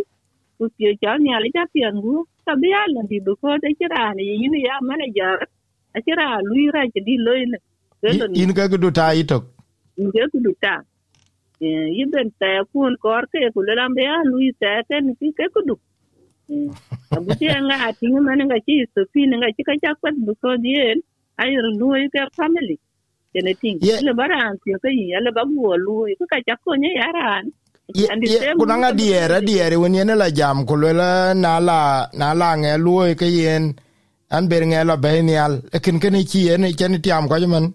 ku 0.59 0.65
pi 0.77 0.93
cha 1.03 1.17
ni 1.25 1.31
ala 1.37 1.49
ja 1.57 1.65
pi 1.73 1.81
angu 1.89 2.15
ta 2.47 2.53
bi 2.61 2.69
ya 2.75 2.83
la 2.95 3.03
di 3.11 3.19
ko 3.43 3.49
de 3.63 3.69
ji 3.79 3.87
ra 3.95 4.03
ne 4.17 4.23
yin 4.43 4.55
ya. 4.69 4.75
Manager 4.89 5.37
akira 5.97 6.27
lui 6.49 6.67
ra 6.75 6.83
ke 6.95 7.01
di 7.07 7.15
loy 7.27 7.43
ne 7.53 7.59
in 8.43 8.53
ka 8.59 8.65
gudu 8.73 8.91
ta 8.99 9.07
itok 9.23 9.45
nge 10.03 10.23
gudu 10.33 10.53
ta. 10.65 10.75
Yi 11.99 12.05
ben 12.13 12.29
ta 12.41 12.49
kun 12.73 12.95
kor 13.05 13.23
ke 13.33 13.41
ku 13.55 13.61
le 13.69 13.75
lambe 13.81 14.03
ya 14.11 14.17
lui 14.33 14.49
ta 14.63 14.73
ten 14.89 15.05
ki 15.19 15.29
ke 15.39 15.47
gudu 15.55 15.77
abu 17.17 17.31
ti 17.39 17.47
nga 17.51 17.77
ati 17.89 18.07
nga 18.07 18.33
nga 18.47 18.59
chi 18.67 18.75
so 18.95 19.01
fi 19.13 19.21
nga 19.27 19.49
chi 19.57 19.63
ka 19.69 19.75
cha 19.83 19.91
kwat 20.01 20.15
bu 20.25 20.33
ko 20.41 20.55
dien 20.65 20.99
luo 21.37 21.71
lui 21.81 22.09
ke 22.09 22.21
family. 22.39 22.77
Kene 23.33 23.53
ting 23.61 23.79
le 24.07 24.13
baran 24.15 24.55
ti 24.63 24.71
ka 24.83 24.89
yi 24.89 25.13
le 25.25 25.31
ba 25.37 25.43
luo 25.85 26.07
ku 26.19 26.25
ka 26.33 26.39
cha 26.47 26.55
ko 26.63 26.71
ne 26.79 26.89
yaran 27.01 27.47
kuna 28.59 28.75
nga 28.83 28.91
diere 28.99 29.39
diere 29.47 29.77
wen 29.83 29.95
yen 29.99 30.13
la 30.23 30.29
jam 30.39 30.59
ku 30.69 30.75
le 30.83 30.91
na 31.35 31.53
la 31.69 31.81
na 32.19 32.29
la 32.41 32.49
nge 32.57 33.15
ke 33.21 33.27
yen 33.39 33.65
an 34.35 34.45
ber 34.51 34.63
nge 34.67 34.81
la 34.89 34.97
be 35.03 35.11
nial. 35.23 35.53
Lekin 35.73 35.99
kene 36.03 36.21
chi 36.31 36.41
ene 36.53 36.69
chen 36.79 36.95
tiam 37.05 37.25
ko 37.31 37.37
man 37.53 37.67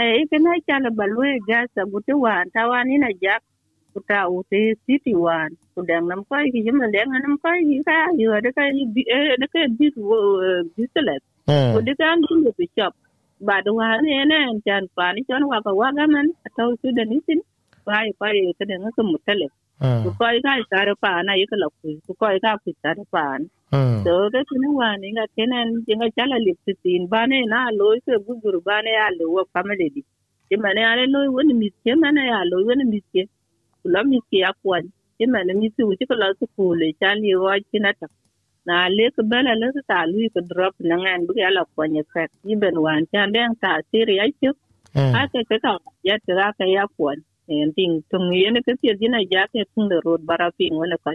eh 0.00 0.24
kana 0.30 0.52
chala 0.66 0.90
balwe 0.98 1.28
gasa 1.48 1.82
buti 1.90 2.12
wan 2.24 2.48
tawani 2.54 2.96
na 2.98 3.10
jak 3.22 3.42
kuta 3.94 4.18
ute 4.36 4.60
city 4.86 5.12
wan 5.24 5.50
kudang 5.74 6.06
nam 6.10 6.20
ko 6.28 6.36
ki 6.52 6.60
jima 6.66 6.86
dang 6.94 7.10
nam 7.24 7.34
ko 7.42 7.50
ki 7.68 7.76
ka 7.88 7.96
yo 8.22 8.32
de 8.44 8.50
ka 8.56 8.64
de 9.40 9.46
ka 9.52 9.60
bi 9.78 9.86
biselet 10.76 11.22
ko 11.74 11.78
de 11.86 11.92
ka 12.00 12.08
ngi 12.16 12.34
ko 12.56 12.64
shop 12.76 12.92
ba 13.46 13.56
do 13.64 13.70
wa 13.78 13.88
ne 14.04 14.24
ne 14.30 14.38
jan 14.66 14.84
pa 14.96 15.12
ni 15.14 15.20
jon 15.28 15.42
wa 15.50 15.58
ka 15.64 15.72
wa 15.80 15.88
ga 15.96 16.04
man 16.14 16.26
taw 16.56 16.70
su 16.80 16.88
da 16.96 17.04
ni 17.10 17.16
tin 17.26 17.40
pa 17.86 17.96
pa 18.20 18.26
ka 18.58 18.64
de 18.68 18.74
ngaka 18.82 19.02
mutale 19.10 19.46
ko 20.04 20.08
ko 20.18 20.24
ka 20.44 20.52
ka 20.70 20.94
pa 21.02 21.12
na 21.26 21.32
yi 21.40 21.44
ka 21.50 21.56
la 21.62 21.66
ku 21.80 21.88
ko 22.06 22.12
ko 22.20 22.26
ka 22.44 22.52
ku 22.62 22.70
ta 22.82 22.90
pa 23.14 23.24
so 24.04 24.12
ka 24.32 24.40
kina 24.48 24.68
wani 24.80 25.08
nga 25.16 25.24
kenan 25.36 25.68
jinga 25.86 26.06
chala 26.16 26.36
lipsitin 26.46 27.02
bane 27.12 27.38
na 27.52 27.70
lo 27.78 27.86
ke 28.04 28.14
bugur 28.26 28.56
bane 28.66 28.90
ya 29.00 29.06
lo 29.18 29.24
wa 29.36 29.42
family 29.54 29.88
di 29.94 30.02
ke 30.48 30.56
mane 30.64 30.82
ale 30.90 31.04
lo 31.14 31.18
woni 31.36 31.54
miske 31.62 31.92
mane 32.02 32.22
ya 32.32 32.38
lo 32.50 32.56
woni 32.66 32.84
miske 32.92 33.22
kula 33.82 34.00
miske 34.10 34.38
ya 34.44 34.50
kwan 34.62 34.84
ke 35.18 35.24
mane 35.32 35.52
miske 35.60 35.82
wuci 35.88 36.04
kala 36.10 36.26
su 36.38 36.46
kule 36.56 36.86
chali 37.00 37.30
wa 37.44 37.54
kina 37.70 37.90
ta 38.00 38.06
na 38.66 38.74
le 38.96 39.06
ka 39.16 39.22
bala 39.30 39.52
le 39.60 39.66
ka 39.88 39.98
lu 40.10 40.18
ka 40.34 40.40
drop 40.50 40.74
na 40.88 40.94
ngan 41.02 41.20
bu 41.26 41.32
ya 41.42 41.48
la 41.56 41.62
kwanya 41.74 42.02
ka 42.12 42.22
yiben 42.48 42.76
wan 42.84 43.02
chan 43.12 43.26
den 43.34 43.50
ta 43.62 43.70
siri 43.90 44.14
ya 44.20 44.26
chu 44.40 44.50
aka 45.22 45.40
ka 45.48 45.56
ka 45.64 45.72
ya 46.08 46.14
tra 46.26 46.46
ka 46.58 46.64
ya 46.76 46.84
kwan 46.96 47.18
en 47.52 47.68
ting 47.76 47.94
tung 48.10 48.28
yene 48.42 48.60
ka 48.66 48.72
ti 48.80 48.88
dina 49.00 49.18
ja 49.32 49.42
ke 49.52 49.60
tung 49.74 49.86
de 49.90 49.96
road 50.04 50.20
bara 50.28 50.46
ping 50.58 50.74
wona 50.80 50.96
ka 51.04 51.12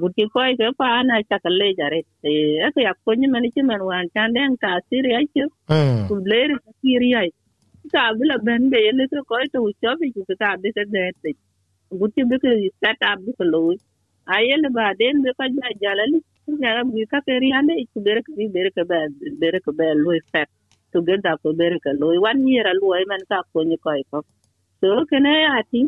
guti 0.00 0.22
koy 0.34 0.50
ke 0.58 0.66
pa 0.80 0.88
na 1.08 1.14
chakale 1.30 1.68
jare 1.78 2.00
e 2.30 2.32
ake 2.66 2.80
ya 2.88 2.92
konyi 3.04 3.26
mani 3.32 3.48
chi 3.54 3.62
man 3.68 3.80
wan 3.88 4.04
chandeng 4.14 4.54
ka 4.62 4.70
siri 4.88 5.10
ai 5.18 5.26
chu 5.34 5.44
ku 6.08 6.14
bler 6.24 6.48
ka 6.64 6.70
siri 6.80 7.10
ai 7.20 7.28
ka 7.92 8.02
bila 8.18 8.36
ben 8.46 8.62
be 8.72 8.80
ne 8.98 9.04
ko 9.12 9.18
koy 9.30 9.44
to 9.52 9.58
cho 9.82 9.90
bi 10.00 10.06
ku 10.14 10.20
ka 10.42 10.50
bi 10.62 10.68
ka 10.76 10.82
de 10.94 11.04
te 11.22 11.30
guti 12.00 12.22
biki 12.30 12.70
ka 12.82 13.10
biki 13.24 13.44
up 13.54 13.72
ayele 14.36 14.68
ba 14.74 14.94
den 14.98 15.22
be 15.24 15.30
ka 15.38 15.46
ja 15.56 15.68
jalali 15.82 16.18
ga 16.62 16.72
bi 16.94 17.04
ka 17.12 17.18
peri 17.26 17.40
ri 17.46 17.50
ande 17.58 17.74
ku 17.94 18.00
ber 18.06 18.18
bi 18.36 18.46
berek 18.56 18.76
ba 18.90 18.98
berek 19.42 19.66
ba 19.78 19.86
lo 20.04 20.10
fet 20.32 20.48
to 20.92 20.98
genda 21.06 21.32
ko 21.42 21.52
berek 21.60 21.82
ka 21.86 21.92
wan 22.24 22.38
yera 22.48 22.72
lo 22.80 22.88
man 23.10 23.22
ka 23.30 23.38
konyi 23.52 23.76
koy 23.84 24.00
ko 24.10 24.18
so 24.80 24.88
kene 25.10 25.32
ati 25.58 25.82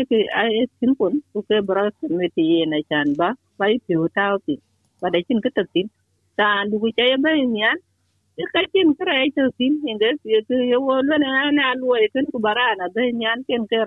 eke 0.00 0.18
ai 0.40 0.66
simple 0.80 1.16
ku 1.32 1.40
ke 1.48 1.58
bra 1.68 1.84
meti 2.18 2.42
yena 2.52 2.78
chan 2.90 3.08
ba 3.20 3.28
bai 3.58 3.74
pi 3.86 3.94
tao 4.18 4.36
ti 4.46 4.54
ba 5.02 5.08
de 5.14 5.20
chin 5.28 5.40
ka 5.44 5.50
tin 5.74 5.88
ta 6.38 6.48
du 6.70 6.76
ku 6.82 6.88
chay 6.98 7.12
ba 7.24 7.30
nyan 7.56 7.78
e 8.42 8.44
ka 8.54 8.60
chin 8.72 8.88
kra 8.98 9.14
ai 9.22 9.30
to 9.36 9.44
tin 9.58 9.72
inge 9.90 10.10
ye 10.32 10.38
tu 10.48 10.54
ye 10.72 10.76
wo 10.86 10.94
na 11.08 11.16
na 11.24 11.30
na 11.58 11.66
lu 11.80 11.88
ku 12.32 12.38
bara 12.46 12.66
na 12.80 12.86
be 12.94 13.02
nyan 13.22 13.38
ken 13.48 13.62
ke 13.70 13.78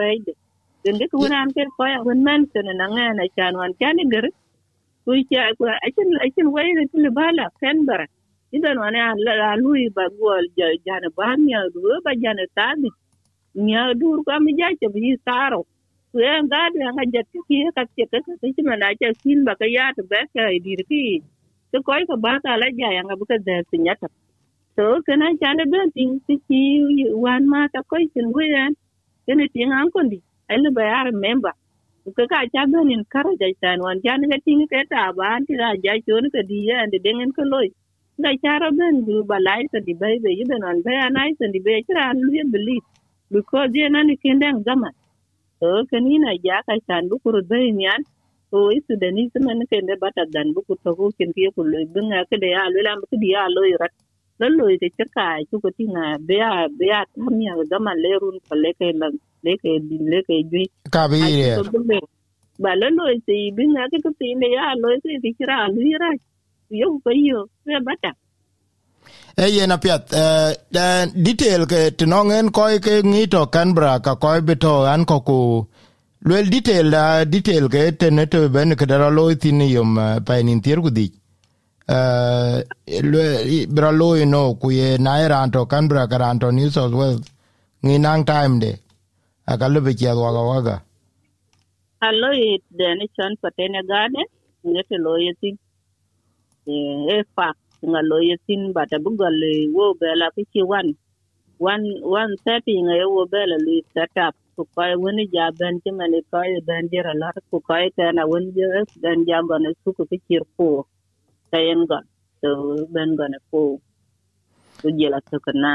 de 0.84 0.92
den 0.92 1.10
ke 1.12 1.16
wunan 1.24 1.50
ke 1.56 1.64
ko 1.78 1.84
ya 1.94 2.00
won 2.08 2.20
man 2.28 2.42
sen 2.54 2.68
na 2.82 2.88
nga 2.96 3.08
na 3.20 3.26
chan 3.38 3.54
wan 3.62 3.72
chan 3.82 3.98
ger 4.14 4.26
ku 5.06 5.12
cha 5.32 5.44
ku 5.60 5.66
achin 5.88 6.10
achin 6.26 6.48
wai 6.56 6.70
ne 6.78 6.84
tuli 6.92 7.10
bala 7.20 7.46
canberra 7.62 8.08
idan 8.56 8.78
wani 8.84 9.00
a 9.08 9.52
lui 9.64 9.84
ba 9.98 10.06
gol 10.20 10.46
jana 10.88 11.10
ba 11.18 11.28
nya 11.48 11.60
du 11.76 11.82
ba 12.06 12.12
jana 12.24 12.46
tabi 12.58 12.90
nya 13.56 13.94
dur 14.00 14.24
ko 14.26 14.40
mi 14.46 14.54
ja 14.60 14.70
che 14.80 14.88
bi 14.94 15.16
saro 15.26 15.62
ku 16.12 16.20
en 16.34 16.48
ga 16.52 16.62
de 16.74 16.80
nga 16.96 17.04
jet 17.14 17.28
ki 17.48 17.58
ka 17.76 17.84
che 17.96 18.06
ka 18.12 18.20
ka 18.26 18.48
chi 18.56 18.62
mana 18.70 18.88
cha 19.02 19.10
sin 19.22 19.40
ba 19.48 19.54
ka 19.60 19.66
ya 19.76 19.86
to 19.98 20.04
ba 20.12 20.20
ka 20.34 20.44
dir 20.66 20.82
ki 20.90 21.04
to 21.72 21.78
ko 21.88 21.94
ko 22.10 22.16
ba 22.26 22.34
ka 22.44 22.52
la 22.62 22.68
ja 22.80 22.90
ya 22.98 23.02
nga 23.08 23.16
bu 23.20 23.26
ka 23.32 23.38
de 23.48 23.56
sinya 23.72 23.94
ta 24.02 24.08
to 24.78 24.86
kana 25.08 25.28
chane 25.42 25.64
ben 25.74 25.88
ting 25.96 26.14
ti 26.28 26.62
wan 27.26 27.44
ma 27.54 27.62
ta 27.74 27.80
ko 27.90 27.98
sin 28.14 28.28
wen 28.36 28.74
kene 29.28 29.46
ting 29.54 29.72
an 29.80 29.90
kondi 29.96 30.20
ai 30.52 30.60
ba 30.78 30.84
ya 30.92 31.00
memba 31.24 31.52
ka 32.18 32.26
ka 32.32 32.40
cha 32.54 32.64
ben 32.72 32.92
in 32.96 33.04
kara 33.14 33.32
ja 33.42 33.48
tan 33.64 33.80
wan 33.86 33.98
jan 34.06 34.22
ga 34.32 34.38
tin 34.46 34.62
ke 34.72 34.80
ta 34.92 35.04
ba 35.18 35.26
anti 35.38 35.54
ga 35.62 35.70
ja 35.86 35.94
chon 36.08 36.26
ka 36.36 36.42
di 36.50 36.60
ya 36.70 36.80
de 36.92 37.00
dengan 37.06 37.32
ko 37.38 37.44
loy 37.54 37.68
ga 38.24 38.32
chara 38.44 38.70
ben 38.80 38.96
du 39.08 39.24
ba 39.32 39.38
lai 39.48 39.64
ta 39.74 39.80
di 39.88 39.94
bai 40.02 40.16
be 40.24 40.32
yidan 40.40 40.64
an 40.70 40.78
ba 40.86 40.94
anai 41.08 41.30
ta 41.40 41.46
di 41.54 41.60
be 41.68 41.74
cha 41.88 42.02
an 42.12 42.18
lu 42.26 42.32
beli 42.54 42.78
because 43.36 43.72
ye 43.80 43.88
na 43.96 44.02
ni 44.10 44.16
kindang 44.24 44.60
zaman 44.68 44.94
to 45.62 45.70
kanina 45.92 46.32
ja 46.46 46.58
ka 46.68 46.76
tan 46.90 47.04
bu 47.10 47.16
kur 47.24 47.38
bai 47.52 47.66
nyan 47.82 48.02
to 48.52 48.60
isu 48.78 48.94
da 49.04 49.10
ni 49.18 49.24
sama 49.34 49.54
ne 49.60 49.66
kende 49.72 49.96
bata 50.04 50.24
dan 50.36 50.48
bu 50.56 50.62
ku 50.68 50.76
to 50.84 50.92
ko 51.00 51.06
kin 51.18 51.32
ti 51.36 51.44
ko 51.56 51.62
loy 51.74 51.86
bunga 51.94 52.20
ke 52.30 52.38
de 52.44 52.50
ya 52.58 52.64
lo 52.74 52.80
lam 52.88 53.00
ke 53.12 53.16
di 53.24 53.30
ya 53.36 53.44
loy 53.58 53.72
rat 53.82 53.94
lo 54.42 54.48
loy 54.60 54.74
te 54.82 54.88
chaka 54.98 55.28
chu 55.50 55.56
ko 55.64 55.70
ti 55.78 55.86
na 55.96 56.04
be 56.28 56.36
ya 56.44 56.50
tinga 56.54 56.70
bea 56.80 56.80
bea 56.80 57.00
tamia 57.14 57.54
zaman 57.72 57.98
lerun 58.06 58.38
ko 58.48 58.54
le 58.56 58.62
leke 58.64 58.90
lan 59.02 59.14
leke 59.46 59.72
leke 60.14 60.36
jui 60.52 60.66
ka 60.96 61.08
bi 61.12 61.20
ye 61.40 61.54
ba 62.64 62.72
lalloi 62.82 63.18
se 63.26 63.36
binga 63.58 63.84
ke 63.92 63.98
ko 64.04 64.12
tine 64.20 64.48
ya 64.56 64.76
lo 64.82 64.90
se 65.04 65.20
ti 65.24 65.30
kira 65.38 65.68
luira 65.76 66.10
yo 66.70 66.88
ko 67.04 67.12
yo 67.12 67.40
se 67.66 67.80
bata 67.88 68.12
e 69.44 69.46
yena 69.56 69.78
piat 69.84 70.04
uh, 70.24 70.52
detail 71.28 71.66
ke 71.72 71.82
tinongen 71.98 72.52
koy 72.52 72.80
ke 72.86 73.00
ngito 73.12 73.42
canbra 73.56 73.94
ka 74.06 74.16
koy 74.24 74.40
beto 74.42 74.74
an 74.94 75.06
ko 75.06 75.18
ku 75.30 75.40
lwel 76.28 76.50
detail 76.56 76.92
da 76.92 77.04
detail 77.24 77.70
ke 77.74 77.82
teneto 78.00 78.42
ben 78.56 78.76
ke 78.76 78.86
dara 78.92 79.10
lo 79.18 79.26
tin 79.36 79.62
yom 79.62 79.98
uh, 79.98 80.20
pa 80.20 80.42
nin 80.44 80.60
tier 80.62 80.82
ku 80.84 80.92
dik 81.00 81.14
uh, 81.88 82.60
bra 83.76 83.90
loy 84.02 84.26
no 84.26 84.44
ku 84.62 84.72
ye 84.72 84.98
na 84.98 85.14
eranto 85.24 85.66
Canberra 85.72 86.08
karanto 86.12 86.52
New 86.52 86.70
South 86.70 86.94
Wales 86.94 87.24
ngi 87.84 87.98
nang 88.00 88.26
time 88.26 88.60
de 88.60 88.72
akalu 89.52 89.80
be 89.86 89.92
kia 90.00 90.14
waga 90.24 90.42
waga 90.52 90.76
allo 92.08 92.30
it 92.32 92.64
de 92.78 92.88
ne 92.98 93.06
chan 93.16 93.34
patene 93.42 93.82
gade, 93.90 94.22
ngete 94.72 94.96
lo 95.06 95.12
tin 95.42 95.56
e 96.74 96.76
eh, 97.16 97.24
fa 97.36 97.48
nga 97.90 98.02
lo 98.10 98.18
tin 98.46 98.62
bata 98.76 98.98
bugal 99.04 99.42
wo 99.76 99.86
bela 100.02 100.26
ki 100.52 100.62
wan 100.72 100.88
wan 101.66 101.82
wan 102.14 102.30
setting 102.44 102.84
nga 102.88 102.96
wo 103.16 103.22
bela 103.34 103.56
li 103.68 103.76
set 103.94 104.16
up 104.26 104.36
ku 104.56 104.64
kai 104.76 104.94
wani 105.04 105.24
ja 105.34 105.46
ben 105.60 105.76
ti 105.84 105.90
mani 106.00 106.20
kai 106.32 106.52
ben 106.68 106.84
jira 106.92 107.14
lar 107.22 107.36
ku 107.50 107.58
kai 107.70 107.86
kana 107.98 108.22
woni 108.32 108.50
jira 108.56 108.82
ben 109.04 109.20
ja 109.28 109.38
gone 109.50 109.70
su 109.82 109.90
ku 109.98 110.04
ki 110.10 110.38
ko 110.58 110.68
tayen 111.52 111.82
gon 111.90 112.06
to 112.42 112.50
ben 112.94 113.10
gone 113.20 113.38
ko 113.50 113.62
ku 114.80 114.88
jela 115.00 115.20
to 115.30 115.38
kana 115.46 115.72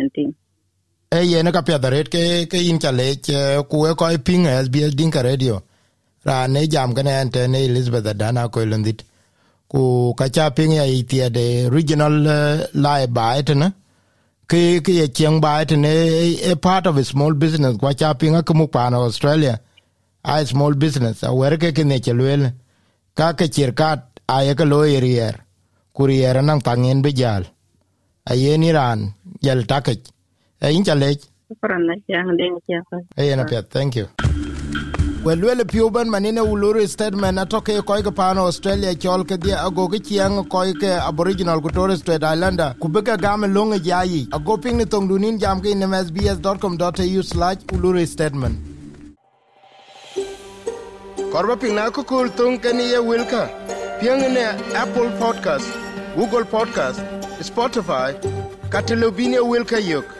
enting 0.00 0.32
e 1.10 1.24
yene 1.24 1.52
ka 1.52 1.62
piadaret 1.62 2.08
ke 2.08 2.46
ke 2.50 2.58
in 2.68 2.78
chale 2.78 3.16
ku 3.70 3.86
e 3.86 3.94
ko 3.94 4.06
ping 4.18 4.44
SBS 4.44 4.94
Dinka 4.94 5.22
Radio. 5.22 5.62
Ra 6.24 6.46
ne 6.46 6.66
jam 6.66 6.92
gane 6.92 7.08
ante 7.08 7.46
ne 7.48 7.64
Elizabeth 7.64 8.16
Dana 8.16 8.48
ko 8.48 8.60
lendit. 8.60 9.02
Ku 9.68 10.14
ka 10.18 10.28
cha 10.28 10.50
ping 10.50 10.72
ya 10.72 10.84
itia 10.84 11.30
de 11.32 11.68
regional 11.70 12.68
lai 12.74 13.06
bait 13.06 13.48
na 13.56 13.70
ke 14.46 14.80
ke 14.84 14.92
ye 15.00 15.08
cheng 15.08 15.40
bait 15.40 15.70
ne 15.70 16.36
a 16.50 16.56
part 16.56 16.86
of 16.86 16.98
a 16.98 17.04
small 17.04 17.32
business 17.32 17.76
kwa 17.78 17.94
cha 17.94 18.12
ping 18.12 18.36
ka 18.42 18.54
mu 18.54 18.66
pa 18.66 18.90
na 18.90 18.98
Australia. 18.98 19.60
A 20.24 20.44
small 20.44 20.74
business, 20.74 21.22
a 21.22 21.32
wer 21.32 21.56
ke 21.56 21.72
ke 21.72 21.84
ne 21.84 22.00
chelwel 22.00 22.52
ka 23.14 23.32
ke 23.32 23.48
chirkat 23.48 24.02
a 24.28 24.44
ye 24.44 24.54
ke 24.54 24.64
lo 24.66 24.82
erier 24.82 25.36
kurier 25.96 26.44
nang 26.44 26.60
pangen 26.60 27.00
be 27.00 27.12
jal. 27.12 27.44
A 28.26 28.34
ye 28.34 28.58
ni 28.58 28.72
ran, 28.72 29.14
jal 29.40 29.64
takech 29.64 30.04
e 30.04 30.17
Eh, 30.60 30.74
in 30.74 30.82
chale 30.84 31.16
eh, 33.16 33.26
yena 33.28 33.44
pia 33.44 33.62
thank 33.62 33.94
you. 33.96 34.08
Well 35.24 35.40
well 35.40 35.64
piu 35.64 35.90
ban 35.90 36.08
manine 36.08 36.40
uluru 36.40 36.86
statement 36.88 37.38
atoke 37.38 37.80
ko 37.86 38.02
ke 38.06 38.12
pano 38.20 38.46
australia 38.46 38.94
chol 39.04 39.24
ke 39.24 39.38
dia 39.44 39.64
ago 39.66 39.86
ke 39.88 40.00
chiang 40.08 40.44
ko 40.54 40.62
ke 40.82 40.90
aboriginal 41.10 41.60
ku 41.60 41.68
torres 41.70 42.00
strait 42.00 42.24
islander. 42.24 42.74
Ku 42.80 42.88
be 42.88 43.02
game 43.02 43.46
longe 43.54 43.78
jayi. 43.78 44.26
Ago 44.34 44.56
ping 44.56 44.76
ni 44.78 44.84
tong 44.84 45.08
dunin 45.08 45.38
jam 45.38 45.60
ke 45.60 45.66
in 45.76 45.80
msbs.com.au/uluru 45.92 48.06
statement 48.06 48.58
korba 51.32 51.56
ping 51.60 51.74
na 51.76 51.90
ko 51.90 52.02
kul 52.02 52.28
tung 52.30 52.58
ke 52.58 52.72
ni 52.74 52.90
ye 52.90 52.98
wilka. 52.98 53.48
Piang 54.00 54.20
ne 54.34 54.44
apple 54.74 55.10
podcast 55.22 55.68
google 56.16 56.44
podcast 56.44 57.00
spotify 57.40 58.12
katelobinia 58.70 59.42
wilka 59.54 59.78
yok 59.78 60.17